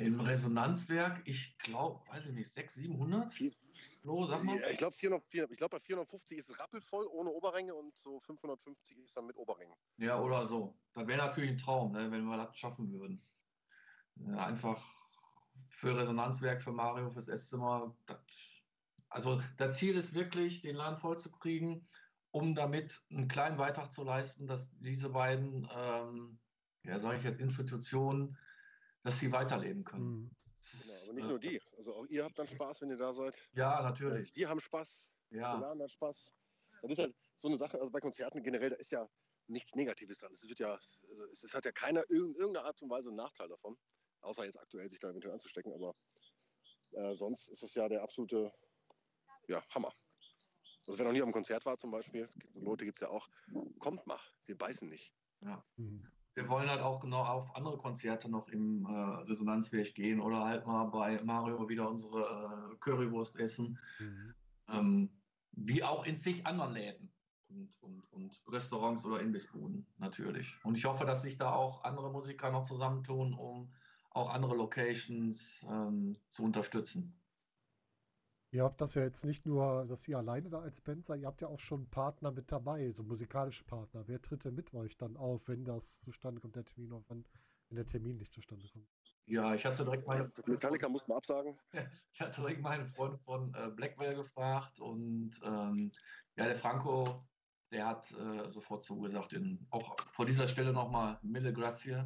Im 0.02 0.20
Resonanzwerk, 0.20 1.22
ich 1.26 1.58
glaube, 1.60 2.02
weiß 2.10 2.28
ich 2.28 2.34
nicht, 2.34 2.50
600, 2.50 3.32
700? 3.32 3.54
Flo, 4.02 4.26
sag 4.26 4.44
mal. 4.44 4.60
Ja, 4.60 4.70
ich 4.70 4.78
glaube, 4.78 4.96
400, 4.96 5.24
400 5.28 5.52
ich 5.52 5.58
glaub, 5.58 5.72
bei 5.72 5.80
450 5.80 6.38
ist 6.38 6.50
es 6.50 6.60
rappelvoll 6.60 7.08
ohne 7.08 7.30
Oberränge 7.30 7.74
und 7.74 7.96
so 7.98 8.20
550 8.20 8.98
ist 8.98 9.16
dann 9.16 9.28
mit 9.28 9.38
Oberrängen. 9.38 9.76
Ja, 9.98 10.20
oder 10.20 10.46
so. 10.46 10.76
Das 10.94 11.08
wäre 11.08 11.18
natürlich 11.18 11.52
ein 11.52 11.58
Traum, 11.58 11.92
ne, 11.92 12.12
wenn 12.12 12.26
wir 12.26 12.38
das 12.38 12.58
schaffen 12.58 12.92
würden. 12.92 13.22
Ja, 14.16 14.46
einfach 14.46 14.84
für 15.68 15.98
Resonanzwerk, 15.98 16.62
für 16.62 16.72
Mario, 16.72 17.10
fürs 17.10 17.28
Esszimmer. 17.28 17.96
Das, 18.08 18.20
also 19.10 19.42
das 19.58 19.78
Ziel 19.78 19.96
ist 19.96 20.14
wirklich, 20.14 20.62
den 20.62 20.76
Laden 20.76 20.98
voll 20.98 21.18
zu 21.18 21.32
kriegen, 21.32 21.84
um 22.32 22.56
damit 22.56 23.02
einen 23.12 23.28
kleinen 23.28 23.58
Beitrag 23.58 23.92
zu 23.92 24.04
leisten, 24.04 24.48
dass 24.48 24.72
diese 24.80 25.10
beiden, 25.10 25.70
ähm, 25.76 26.40
ja, 26.84 27.00
sage 27.00 27.18
ich 27.18 27.24
jetzt, 27.24 27.40
Institutionen, 27.40 28.38
dass 29.04 29.20
sie 29.20 29.32
weiterleben 29.32 29.84
können. 29.84 30.06
Mhm. 30.06 30.32
Genau, 30.84 30.94
aber 31.04 31.14
nicht 31.14 31.28
nur 31.28 31.40
die. 31.40 31.62
Also 31.78 31.96
auch 31.96 32.06
ihr 32.06 32.24
habt 32.24 32.38
dann 32.38 32.48
Spaß, 32.48 32.82
wenn 32.82 32.90
ihr 32.92 32.98
da 32.98 33.14
seid. 33.14 33.36
Ja, 33.54 33.80
Äh, 33.80 33.84
natürlich. 33.84 34.32
Die 34.32 34.46
haben 34.46 34.60
Spaß, 34.60 35.10
der 35.32 35.42
Ja, 35.42 35.60
Laden 35.60 35.82
hat 35.82 35.92
Spaß. 35.92 36.36
Das 36.82 36.92
ist 36.92 37.00
halt 37.00 37.16
so 37.36 37.48
eine 37.48 37.58
Sache, 37.58 37.80
also 37.80 37.92
bei 37.92 38.00
Konzerten 38.00 38.44
generell, 38.44 38.70
da 38.70 38.76
ist 38.76 38.92
ja 38.92 39.08
nichts 39.48 39.76
Negatives 39.76 40.20
dran. 40.20 40.32
Es 40.32 40.48
wird 40.48 40.60
ja, 40.60 40.74
also 40.74 41.28
es, 41.32 41.44
es 41.44 41.54
hat 41.54 41.66
ja 41.66 41.72
keiner 41.72 42.08
in 42.10 42.36
irgendeiner 42.36 42.66
Art 42.66 42.82
und 42.82 42.90
Weise 42.90 43.10
einen 43.10 43.18
Nachteil 43.18 43.48
davon. 43.50 43.78
Außer 44.22 44.46
jetzt 44.46 44.60
aktuell 44.60 44.88
sich 44.90 45.00
da 45.00 45.10
eventuell 45.10 45.34
anzustecken, 45.34 45.74
aber 45.74 45.94
äh, 46.92 47.16
sonst 47.16 47.50
ist 47.50 47.64
es 47.64 47.74
ja 47.74 47.90
der 47.90 48.04
absolute 48.04 48.54
ja, 49.48 49.64
Hammer. 49.70 49.92
Also 50.86 50.98
wer 50.98 51.06
noch 51.06 51.12
nie 51.12 51.22
auf 51.22 51.26
einem 51.26 51.34
Konzert 51.34 51.66
war 51.66 51.78
zum 51.78 51.92
Beispiel, 51.92 52.30
Leute 52.54 52.86
gibt 52.86 52.98
es 52.98 53.02
ja 53.02 53.10
auch, 53.10 53.28
kommt 53.80 54.06
mal, 54.06 54.20
wir 54.46 54.58
beißen 54.58 54.88
nicht. 54.90 55.14
Mhm. 55.78 56.04
Wir 56.34 56.48
wollen 56.48 56.70
halt 56.70 56.82
auch 56.82 57.04
noch 57.04 57.28
auf 57.28 57.56
andere 57.56 57.78
Konzerte 57.78 58.30
noch 58.30 58.48
im 58.48 58.86
äh, 58.86 58.92
Resonanzwerk 59.30 59.94
gehen 59.94 60.22
oder 60.22 60.44
halt 60.44 60.66
mal 60.66 60.86
bei 60.86 61.22
Mario 61.24 61.68
wieder 61.68 61.90
unsere 61.90 62.72
äh, 62.72 62.76
Currywurst 62.78 63.38
essen. 63.40 63.78
Mhm. 64.00 64.34
Ähm, 64.70 65.10
wie 65.52 65.84
auch 65.84 66.06
in 66.06 66.18
zig 66.18 66.46
anderen 66.46 66.74
Läden 66.74 67.12
und, 67.50 67.76
und, 67.82 68.04
und 68.12 68.42
Restaurants 68.48 69.06
oder 69.06 69.20
Imbissbuden 69.20 69.86
natürlich. 69.98 70.56
Und 70.64 70.78
ich 70.78 70.86
hoffe, 70.86 71.06
dass 71.06 71.22
sich 71.22 71.38
da 71.38 71.52
auch 71.52 71.84
andere 71.84 72.10
Musiker 72.10 72.50
noch 72.52 72.64
zusammentun, 72.64 73.34
um 73.34 73.70
auch 74.12 74.30
andere 74.30 74.56
Locations 74.56 75.66
ähm, 75.70 76.18
zu 76.30 76.44
unterstützen. 76.44 77.14
Ihr 78.54 78.66
habt 78.66 78.82
das 78.82 78.96
ja 78.96 79.04
jetzt 79.04 79.24
nicht 79.24 79.46
nur, 79.46 79.86
dass 79.88 80.06
ihr 80.10 80.18
alleine 80.18 80.50
da 80.50 80.60
als 80.60 80.82
Band 80.82 81.06
seid, 81.06 81.22
ihr 81.22 81.28
habt 81.28 81.42
ja 81.42 81.48
auch 81.48 81.60
schon 81.60 81.90
Partner 81.90 82.32
mit 82.32 82.52
dabei, 82.52 82.92
so 82.92 83.02
musikalische 83.02 83.64
Partner. 83.64 84.04
Wer 84.08 84.22
tritt 84.22 84.44
denn 84.44 84.56
mit 84.56 84.74
euch 84.74 84.98
dann 84.98 85.16
auf, 85.16 85.48
wenn 85.48 85.64
das 85.64 86.02
zustande 86.02 86.42
kommt, 86.42 86.58
der 86.58 86.66
Termin, 86.66 86.92
und 86.92 87.10
wann, 87.10 87.24
wenn 87.70 87.78
der 87.78 87.88
Termin 87.88 88.18
nicht 88.18 88.34
zustande 88.34 88.68
kommt? 88.68 88.90
Ja, 89.26 89.56
ich 89.56 89.66
hatte 89.66 89.86
direkt 89.86 90.06
meine 90.06 90.30
Metallica 90.46 90.90
mussten 90.90 91.12
wir 91.12 91.16
absagen. 91.16 91.58
Ich 92.14 92.20
hatte 92.20 92.42
direkt 92.42 92.62
meinen 92.62 92.86
Freund 92.88 93.18
von 93.22 93.54
äh, 93.54 93.70
Blackwell 93.70 94.16
gefragt 94.16 94.82
und 94.82 95.32
ähm, 95.46 95.90
ja, 96.36 96.46
der 96.46 96.58
Franco, 96.58 97.24
der 97.72 97.88
hat 97.88 98.12
äh, 98.12 98.52
sofort 98.52 98.84
zugesagt. 98.84 99.32
In, 99.32 99.66
auch 99.70 99.96
vor 100.12 100.26
dieser 100.26 100.50
Stelle 100.50 100.74
nochmal 100.74 101.18
Mille 101.22 101.54
Grazie. 101.54 102.04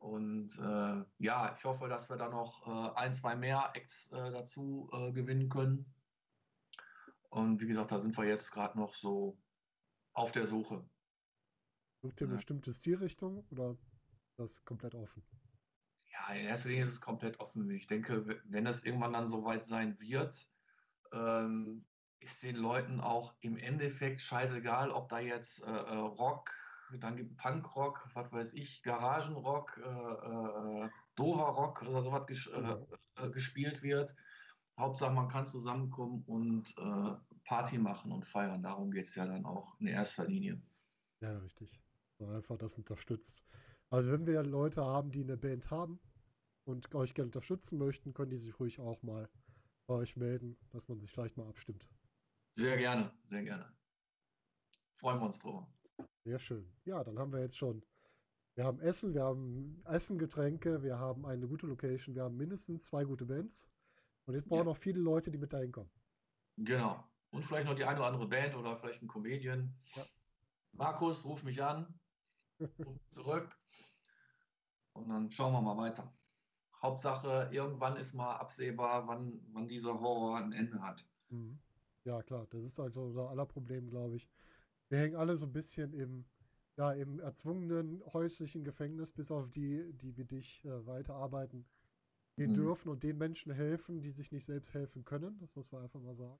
Und 0.00 0.58
äh, 0.58 1.04
ja, 1.18 1.54
ich 1.54 1.64
hoffe, 1.64 1.88
dass 1.88 2.08
wir 2.10 2.16
da 2.16 2.28
noch 2.30 2.66
äh, 2.66 2.94
ein, 2.98 3.12
zwei 3.12 3.36
mehr 3.36 3.72
Acts 3.74 4.10
äh, 4.12 4.30
dazu 4.32 4.88
äh, 4.92 5.12
gewinnen 5.12 5.48
können. 5.50 5.94
Und 7.30 7.60
wie 7.60 7.66
gesagt, 7.66 7.92
da 7.92 7.98
sind 8.00 8.16
wir 8.18 8.24
jetzt 8.26 8.50
gerade 8.52 8.78
noch 8.78 8.94
so 8.94 9.42
auf 10.12 10.32
der 10.32 10.46
Suche. 10.46 10.90
Sucht 12.02 12.20
ihr 12.20 12.26
eine 12.26 12.32
Ja. 12.32 12.34
bestimmte 12.34 12.72
Stilrichtung 12.74 13.46
oder 13.48 13.78
ist 14.26 14.38
das 14.38 14.64
komplett 14.64 14.94
offen? 14.94 15.24
Ja, 16.04 16.32
in 16.34 16.46
erster 16.46 16.68
Linie 16.70 16.84
ist 16.84 16.92
es 16.92 17.00
komplett 17.00 17.40
offen. 17.40 17.70
Ich 17.70 17.86
denke, 17.86 18.42
wenn 18.44 18.66
es 18.66 18.84
irgendwann 18.84 19.12
dann 19.12 19.26
soweit 19.26 19.64
sein 19.64 19.98
wird, 20.00 20.50
ähm, 21.12 21.86
ist 22.20 22.42
den 22.42 22.56
Leuten 22.56 23.00
auch 23.00 23.36
im 23.40 23.56
Endeffekt 23.56 24.20
scheißegal, 24.22 24.90
ob 24.90 25.08
da 25.08 25.20
jetzt 25.20 25.62
äh, 25.62 25.66
äh, 25.70 25.94
Rock, 25.96 26.50
dann 26.98 27.16
gibt 27.16 27.36
Punkrock, 27.36 28.08
was 28.14 28.32
weiß 28.32 28.52
ich, 28.54 28.82
Garagenrock, 28.82 29.78
äh, 29.78 30.84
äh, 30.84 30.88
Dover-Rock 31.16 31.82
oder 31.82 32.02
sowas 32.02 32.26
ges 32.26 32.46
äh, 32.46 32.76
äh, 33.16 33.30
gespielt 33.30 33.82
wird. 33.82 34.14
Hauptsache, 34.78 35.12
man 35.12 35.28
kann 35.28 35.46
zusammenkommen 35.46 36.24
und 36.26 36.74
äh, 36.78 37.36
Party 37.44 37.78
machen 37.78 38.12
und 38.12 38.26
feiern. 38.26 38.62
Darum 38.62 38.90
geht 38.90 39.04
es 39.04 39.14
ja 39.14 39.26
dann 39.26 39.44
auch 39.44 39.78
in 39.80 39.88
erster 39.88 40.26
Linie. 40.26 40.60
Ja, 41.20 41.36
richtig. 41.38 41.80
Einfach 42.18 42.58
das 42.58 42.78
unterstützt. 42.78 43.44
Also 43.88 44.12
wenn 44.12 44.26
wir 44.26 44.42
Leute 44.42 44.84
haben, 44.84 45.10
die 45.10 45.22
eine 45.22 45.36
Band 45.36 45.70
haben 45.70 46.00
und 46.64 46.94
euch 46.94 47.14
gerne 47.14 47.28
unterstützen 47.28 47.78
möchten, 47.78 48.14
können 48.14 48.30
die 48.30 48.36
sich 48.36 48.58
ruhig 48.60 48.78
auch 48.80 49.02
mal 49.02 49.28
bei 49.86 49.94
euch 49.94 50.16
melden, 50.16 50.56
dass 50.70 50.88
man 50.88 50.98
sich 50.98 51.10
vielleicht 51.10 51.36
mal 51.36 51.48
abstimmt. 51.48 51.88
Sehr 52.52 52.76
gerne, 52.76 53.12
sehr 53.24 53.42
gerne. 53.42 53.72
Freuen 54.96 55.18
wir 55.18 55.26
uns 55.26 55.38
drüber. 55.38 55.66
Sehr 56.24 56.38
schön. 56.38 56.72
Ja, 56.84 57.02
dann 57.04 57.18
haben 57.18 57.32
wir 57.32 57.40
jetzt 57.40 57.56
schon. 57.56 57.84
Wir 58.54 58.64
haben 58.64 58.80
Essen, 58.80 59.14
wir 59.14 59.22
haben 59.24 59.82
Essen, 59.86 60.18
Getränke, 60.18 60.82
wir 60.82 60.98
haben 60.98 61.24
eine 61.24 61.46
gute 61.46 61.66
Location, 61.66 62.14
wir 62.14 62.24
haben 62.24 62.36
mindestens 62.36 62.84
zwei 62.84 63.04
gute 63.04 63.24
Bands. 63.24 63.70
Und 64.26 64.34
jetzt 64.34 64.48
brauchen 64.48 64.58
Ja. 64.60 64.64
noch 64.64 64.76
viele 64.76 65.00
Leute, 65.00 65.30
die 65.30 65.38
mit 65.38 65.52
dahin 65.52 65.72
kommen. 65.72 65.90
Genau. 66.56 67.04
Und 67.30 67.44
vielleicht 67.44 67.66
noch 67.66 67.74
die 67.74 67.84
eine 67.84 67.98
oder 67.98 68.08
andere 68.08 68.28
Band 68.28 68.54
oder 68.56 68.76
vielleicht 68.76 69.02
ein 69.02 69.08
Comedian. 69.08 69.74
Ja. 69.94 70.04
Markus, 70.72 71.24
ruf 71.24 71.42
mich 71.42 71.62
an, 71.62 71.98
ruf 72.60 72.94
mich 72.94 73.10
zurück. 73.10 73.56
Und 74.92 75.08
dann 75.08 75.30
schauen 75.30 75.52
wir 75.52 75.62
mal 75.62 75.76
weiter. 75.76 76.12
Hauptsache, 76.82 77.48
irgendwann 77.52 77.96
ist 77.96 78.14
mal 78.14 78.36
absehbar, 78.36 79.06
wann, 79.06 79.40
wann 79.52 79.68
dieser 79.68 80.00
Horror 80.00 80.38
ein 80.38 80.52
Ende 80.52 80.80
hat. 80.82 81.06
Mhm. 81.28 81.58
Ja, 82.04 82.22
klar, 82.22 82.46
das 82.50 82.64
ist 82.64 82.80
also 82.80 83.04
unser 83.04 83.28
aller 83.28 83.46
Problem, 83.46 83.88
glaube 83.90 84.16
ich. 84.16 84.28
Wir 84.90 84.98
hängen 84.98 85.16
alle 85.16 85.38
so 85.38 85.46
ein 85.46 85.52
bisschen 85.52 85.94
im, 85.94 86.26
ja, 86.76 86.92
im 86.92 87.18
erzwungenen 87.20 88.02
häuslichen 88.12 88.64
Gefängnis, 88.64 89.12
bis 89.12 89.30
auf 89.30 89.48
die, 89.48 89.92
die 89.94 90.16
wie 90.18 90.26
dich 90.26 90.62
äh, 90.66 90.86
weiterarbeiten 90.86 91.66
gehen 92.36 92.50
Mhm. 92.50 92.54
dürfen 92.54 92.90
und 92.90 93.02
den 93.02 93.18
Menschen 93.18 93.52
helfen, 93.52 94.02
die 94.02 94.10
sich 94.12 94.32
nicht 94.32 94.44
selbst 94.44 94.74
helfen 94.74 95.04
können. 95.04 95.38
Das 95.38 95.56
muss 95.56 95.72
man 95.72 95.82
einfach 95.82 96.00
mal 96.00 96.16
sagen. 96.16 96.38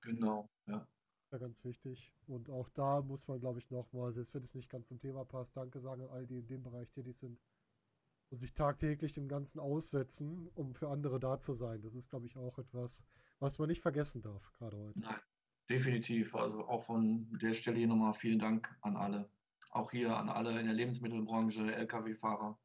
Genau, 0.00 0.50
ja. 0.66 0.88
Ja, 1.32 1.38
ganz 1.38 1.64
wichtig. 1.64 2.12
Und 2.26 2.50
auch 2.50 2.68
da 2.70 3.00
muss 3.02 3.28
man, 3.28 3.40
glaube 3.40 3.58
ich, 3.58 3.70
nochmal, 3.70 4.12
selbst 4.12 4.34
wenn 4.34 4.42
es 4.42 4.54
nicht 4.54 4.68
ganz 4.70 4.88
zum 4.88 4.98
Thema 4.98 5.24
passt, 5.24 5.56
Danke 5.56 5.80
sagen 5.80 6.02
an 6.02 6.10
all 6.10 6.26
die 6.26 6.38
in 6.38 6.46
dem 6.46 6.62
Bereich 6.62 6.90
tätig 6.90 7.16
sind 7.16 7.40
und 8.30 8.38
sich 8.38 8.54
tagtäglich 8.54 9.14
dem 9.14 9.28
Ganzen 9.28 9.60
aussetzen, 9.60 10.48
um 10.54 10.74
für 10.74 10.88
andere 10.88 11.20
da 11.20 11.40
zu 11.40 11.54
sein. 11.54 11.82
Das 11.82 11.94
ist, 11.94 12.10
glaube 12.10 12.26
ich, 12.26 12.36
auch 12.36 12.58
etwas, 12.58 13.02
was 13.40 13.58
man 13.58 13.68
nicht 13.68 13.82
vergessen 13.82 14.22
darf, 14.22 14.52
gerade 14.54 14.78
heute. 14.78 15.00
Nein, 15.00 15.20
definitiv. 15.68 16.34
Also 16.34 16.66
auch 16.66 16.84
von 16.84 17.28
der 17.38 17.52
Stelle 17.52 17.78
hier 17.78 17.88
nochmal 17.88 18.14
vielen 18.14 18.38
Dank 18.38 18.68
an 18.82 18.96
alle. 18.96 19.30
Auch 19.70 19.90
hier 19.90 20.16
an 20.16 20.28
alle 20.28 20.58
in 20.58 20.66
der 20.66 20.74
Lebensmittelbranche, 20.74 21.74
Lkw-Fahrer. 21.74 22.58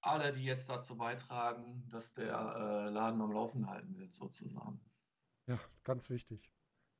Alle, 0.00 0.32
die 0.32 0.44
jetzt 0.44 0.68
dazu 0.68 0.96
beitragen, 0.96 1.86
dass 1.88 2.14
der 2.14 2.32
äh, 2.32 2.90
Laden 2.90 3.20
am 3.20 3.32
Laufen 3.32 3.66
halten 3.68 3.98
wird, 3.98 4.12
sozusagen. 4.12 4.80
Ja, 5.46 5.58
ganz 5.84 6.08
wichtig. 6.10 6.50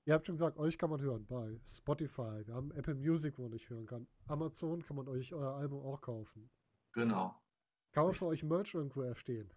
Ihr 0.04 0.14
habt 0.14 0.26
schon 0.26 0.36
gesagt, 0.36 0.58
euch 0.58 0.78
kann 0.78 0.90
man 0.90 1.00
hören 1.00 1.26
bei 1.26 1.60
Spotify. 1.68 2.46
Wir 2.46 2.54
haben 2.54 2.70
Apple 2.72 2.94
Music, 2.94 3.38
wo 3.38 3.42
man 3.42 3.54
euch 3.54 3.68
hören 3.68 3.86
kann. 3.86 4.06
Amazon 4.26 4.82
kann 4.82 4.96
man 4.96 5.08
euch 5.08 5.32
euer 5.32 5.54
Album 5.56 5.84
auch 5.84 6.00
kaufen. 6.00 6.50
Genau. 6.92 7.34
Kann 7.92 8.04
man 8.04 8.14
für 8.14 8.26
euch 8.26 8.44
Merch 8.44 8.74
irgendwo 8.74 9.02
erstehen? 9.02 9.52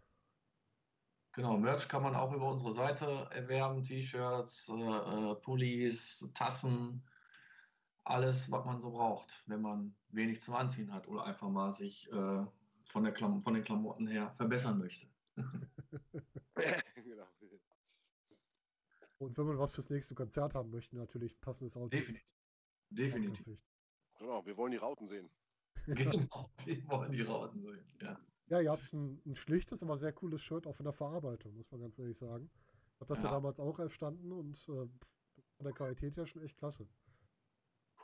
Genau, 1.33 1.57
Merch 1.57 1.87
kann 1.87 2.01
man 2.01 2.15
auch 2.15 2.33
über 2.33 2.49
unsere 2.49 2.73
Seite 2.73 3.27
erwerben, 3.31 3.83
T-Shirts, 3.83 4.69
äh, 4.69 4.73
äh, 4.73 5.35
Pullis, 5.35 6.27
Tassen, 6.33 7.03
alles, 8.03 8.49
was 8.51 8.65
man 8.65 8.81
so 8.81 8.91
braucht, 8.91 9.43
wenn 9.45 9.61
man 9.61 9.95
wenig 10.09 10.41
zum 10.41 10.55
Anziehen 10.55 10.91
hat 10.91 11.07
oder 11.07 11.25
einfach 11.25 11.49
mal 11.49 11.71
sich 11.71 12.11
äh, 12.11 12.45
von, 12.83 13.03
der 13.03 13.13
Klam 13.13 13.41
von 13.41 13.53
den 13.53 13.63
Klamotten 13.63 14.07
her 14.07 14.31
verbessern 14.31 14.79
möchte. 14.79 15.07
genau. 16.95 17.27
Und 19.19 19.37
wenn 19.37 19.45
man 19.45 19.59
was 19.59 19.75
fürs 19.75 19.89
nächste 19.89 20.15
Konzert 20.15 20.55
haben 20.55 20.71
möchte, 20.71 20.95
natürlich 20.95 21.35
ein 21.35 21.41
passendes 21.41 21.75
Outfit. 21.75 21.99
Definitiv. 21.99 22.25
Definitiv. 22.89 23.59
genau, 24.17 24.45
wir 24.45 24.57
wollen 24.57 24.71
die 24.71 24.77
Rauten 24.77 25.07
sehen. 25.07 25.29
genau, 25.85 26.49
wir 26.65 26.87
wollen 26.87 27.11
die 27.11 27.21
Rauten 27.21 27.61
sehen. 27.61 27.85
Ja. 28.01 28.19
Ja, 28.49 28.59
ihr 28.61 28.71
habt 28.71 28.91
ein, 28.93 29.21
ein 29.25 29.35
schlichtes, 29.35 29.83
aber 29.83 29.97
sehr 29.97 30.11
cooles 30.13 30.41
Shirt 30.41 30.65
auch 30.67 30.75
von 30.75 30.83
der 30.85 30.93
Verarbeitung, 30.93 31.55
muss 31.55 31.71
man 31.71 31.81
ganz 31.81 31.99
ehrlich 31.99 32.17
sagen. 32.17 32.49
Hab 32.99 33.07
das 33.07 33.21
ja, 33.21 33.25
Ja. 33.29 33.31
damals 33.35 33.59
auch 33.59 33.79
erstanden 33.79 34.31
und 34.31 34.57
äh, 34.69 34.71
von 34.71 35.63
der 35.63 35.73
Qualität 35.73 36.17
her 36.17 36.25
schon 36.25 36.41
echt 36.41 36.57
klasse. 36.57 36.87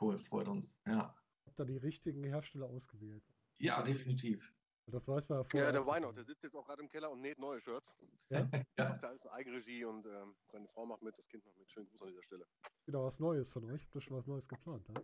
Cool, 0.00 0.18
freut 0.20 0.48
uns. 0.48 0.78
Ja, 0.86 1.14
Habt 1.46 1.58
da 1.60 1.64
die 1.64 1.76
richtigen 1.76 2.22
Hersteller 2.24 2.66
ausgewählt. 2.66 3.24
ja 3.58 3.82
definitiv. 3.82 4.52
Das 4.88 5.08
weiß 5.08 5.28
man 5.28 5.38
ja 5.38 5.42
Ja, 5.42 5.48
vorher. 5.50 5.72
der 5.72 5.80
auch 5.80 5.84
nicht. 5.86 5.94
Weinout, 5.94 6.12
der 6.12 6.24
sitzt 6.24 6.44
jetzt 6.44 6.54
auch 6.54 6.64
gerade 6.64 6.80
im 6.82 6.88
Keller 6.88 7.10
und 7.10 7.20
näht 7.20 7.38
neue 7.40 7.60
Shirts. 7.60 7.92
Ja? 8.30 8.38
Ja. 8.78 8.88
Macht 8.90 9.02
da 9.02 9.08
alles 9.08 9.24
in 9.24 9.30
Eigenregie 9.32 9.84
und 9.84 10.06
ähm, 10.06 10.36
seine 10.52 10.68
Frau 10.68 10.86
macht 10.86 11.02
mit, 11.02 11.16
das 11.18 11.26
Kind 11.28 11.44
macht 11.44 11.56
mit. 11.58 11.68
Schönen 11.72 11.86
Gruß 11.88 12.02
an 12.02 12.08
dieser 12.08 12.22
Stelle. 12.22 12.46
Wieder 12.84 13.02
was 13.02 13.18
Neues 13.18 13.52
von 13.52 13.64
euch. 13.64 13.82
Habt 13.84 13.94
ihr 13.96 14.00
schon 14.00 14.16
was 14.16 14.26
Neues 14.28 14.48
geplant? 14.48 14.86
Ja? 14.88 14.94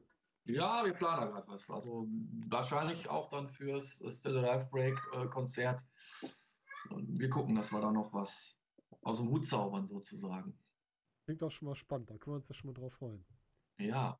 Ja, 0.44 0.84
wir 0.84 0.92
planen 0.92 1.20
da 1.22 1.26
gerade 1.26 1.48
was. 1.48 1.70
Also 1.70 2.08
wahrscheinlich 2.48 3.08
auch 3.08 3.30
dann 3.30 3.48
fürs 3.48 4.02
Still 4.08 4.38
Alive 4.38 4.68
Break 4.70 4.98
äh, 5.14 5.26
Konzert. 5.26 5.84
Wir 6.90 7.30
gucken, 7.30 7.54
dass 7.54 7.70
wir 7.72 7.80
da 7.80 7.92
noch 7.92 8.12
was 8.12 8.56
aus 9.02 9.18
dem 9.18 9.28
Hut 9.28 9.46
zaubern 9.46 9.86
sozusagen. 9.86 10.58
Klingt 11.24 11.42
auch 11.42 11.50
schon 11.50 11.68
mal 11.68 11.76
spannend. 11.76 12.10
Da 12.10 12.18
können 12.18 12.34
wir 12.34 12.38
uns 12.38 12.48
ja 12.48 12.54
schon 12.54 12.70
mal 12.70 12.74
drauf 12.74 12.94
freuen. 12.94 13.24
Ja, 13.78 14.18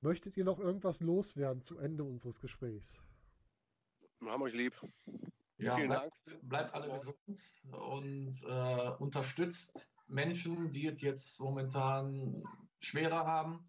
Möchtet 0.00 0.36
ihr 0.36 0.44
noch 0.44 0.60
irgendwas 0.60 1.00
loswerden 1.00 1.60
zu 1.60 1.78
Ende 1.78 2.04
unseres 2.04 2.40
Gesprächs? 2.40 3.04
Wir 4.20 4.30
haben 4.30 4.42
euch 4.42 4.54
lieb. 4.54 4.72
Ja, 5.56 5.74
Vielen 5.74 5.88
bleibt, 5.88 6.12
Dank. 6.26 6.48
bleibt 6.48 6.74
alle 6.74 6.92
gesund 6.92 7.62
und 7.72 8.42
äh, 8.44 8.90
unterstützt 9.00 9.92
Menschen, 10.06 10.72
die 10.72 10.86
es 10.86 11.00
jetzt 11.00 11.40
momentan 11.40 12.44
schwerer 12.78 13.26
haben 13.26 13.68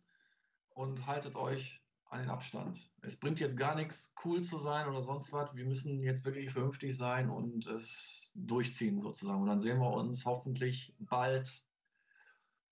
und 0.79 1.05
haltet 1.05 1.35
euch 1.35 1.83
an 2.05 2.21
den 2.21 2.29
Abstand. 2.29 2.89
Es 3.01 3.19
bringt 3.19 3.41
jetzt 3.41 3.57
gar 3.57 3.75
nichts, 3.75 4.13
cool 4.23 4.41
zu 4.41 4.57
sein 4.57 4.87
oder 4.87 5.01
sonst 5.01 5.33
was. 5.33 5.53
Wir 5.53 5.65
müssen 5.65 6.01
jetzt 6.01 6.23
wirklich 6.23 6.51
vernünftig 6.51 6.95
sein 6.95 7.29
und 7.29 7.67
es 7.67 8.31
durchziehen 8.33 9.01
sozusagen. 9.01 9.41
Und 9.41 9.47
dann 9.47 9.59
sehen 9.59 9.79
wir 9.79 9.91
uns 9.91 10.25
hoffentlich 10.25 10.95
bald 10.99 11.65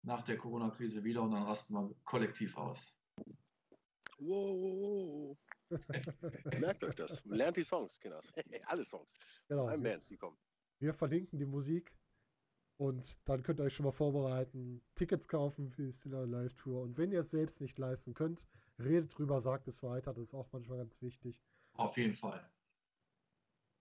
nach 0.03 0.21
der 0.21 0.37
Corona-Krise 0.37 1.03
wieder 1.03 1.21
und 1.21 1.31
dann 1.31 1.43
rasten 1.43 1.73
wir 1.73 1.93
kollektiv 2.05 2.57
aus. 2.57 2.97
Wow. 4.19 5.37
Merkt 6.59 6.85
euch 6.85 6.95
das. 6.95 7.21
Lernt 7.25 7.57
die 7.57 7.63
Songs, 7.63 7.99
Kinder. 7.99 8.21
Alle 8.67 8.85
Songs. 8.85 9.13
Genau. 9.49 9.65
Bands, 9.77 10.07
die 10.07 10.15
kommen. 10.15 10.37
wir 10.79 10.93
verlinken 10.93 11.37
die 11.37 11.45
Musik 11.45 11.93
und 12.77 13.19
dann 13.27 13.43
könnt 13.43 13.59
ihr 13.59 13.63
euch 13.63 13.73
schon 13.75 13.85
mal 13.85 13.91
vorbereiten, 13.91 14.81
Tickets 14.95 15.27
kaufen 15.27 15.71
für 15.71 15.83
die 15.83 15.91
Stiller 15.91 16.25
Live 16.27 16.53
Tour. 16.55 16.83
Und 16.83 16.97
wenn 16.97 17.11
ihr 17.11 17.21
es 17.21 17.31
selbst 17.31 17.59
nicht 17.59 17.77
leisten 17.79 18.13
könnt, 18.13 18.47
redet 18.79 19.17
drüber, 19.17 19.41
sagt 19.41 19.67
es 19.67 19.81
weiter. 19.81 20.13
Das 20.13 20.27
ist 20.27 20.33
auch 20.35 20.51
manchmal 20.51 20.77
ganz 20.77 21.01
wichtig. 21.01 21.41
Auf 21.73 21.97
jeden 21.97 22.13
Fall. 22.15 22.47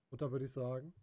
Und 0.09 0.21
da 0.21 0.31
würde 0.31 0.45
ich 0.45 0.51
sagen, 0.51 0.93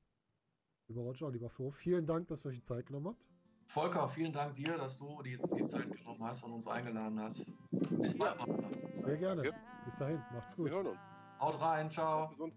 lieber 0.88 1.02
Roger, 1.02 1.30
lieber 1.30 1.50
Flo, 1.50 1.70
vielen 1.70 2.06
Dank, 2.06 2.28
dass 2.28 2.44
ihr 2.44 2.50
euch 2.50 2.56
die 2.56 2.62
Zeit 2.62 2.86
genommen 2.86 3.08
habt. 3.08 3.24
Volker, 3.66 4.08
vielen 4.08 4.32
Dank 4.32 4.56
dir, 4.56 4.76
dass 4.76 4.98
du 4.98 5.22
die, 5.22 5.38
die 5.56 5.66
Zeit 5.66 5.90
genommen 5.90 6.22
hast 6.22 6.42
und 6.44 6.52
uns 6.52 6.66
eingeladen 6.66 7.18
hast. 7.20 7.46
Bis 7.70 8.16
bald 8.16 8.38
mal. 8.38 8.70
Sehr 9.04 9.16
gerne. 9.16 9.44
Ja. 9.46 9.52
Bis 9.84 9.96
dahin, 9.96 10.18
macht's 10.32 10.56
Wir 10.56 10.64
gut. 10.64 10.72
hören 10.72 10.86
uns. 10.88 11.00
Haut 11.40 11.60
rein, 11.60 11.90
ciao. 11.90 12.28
Bleibt 12.28 12.32
gesund. 12.32 12.54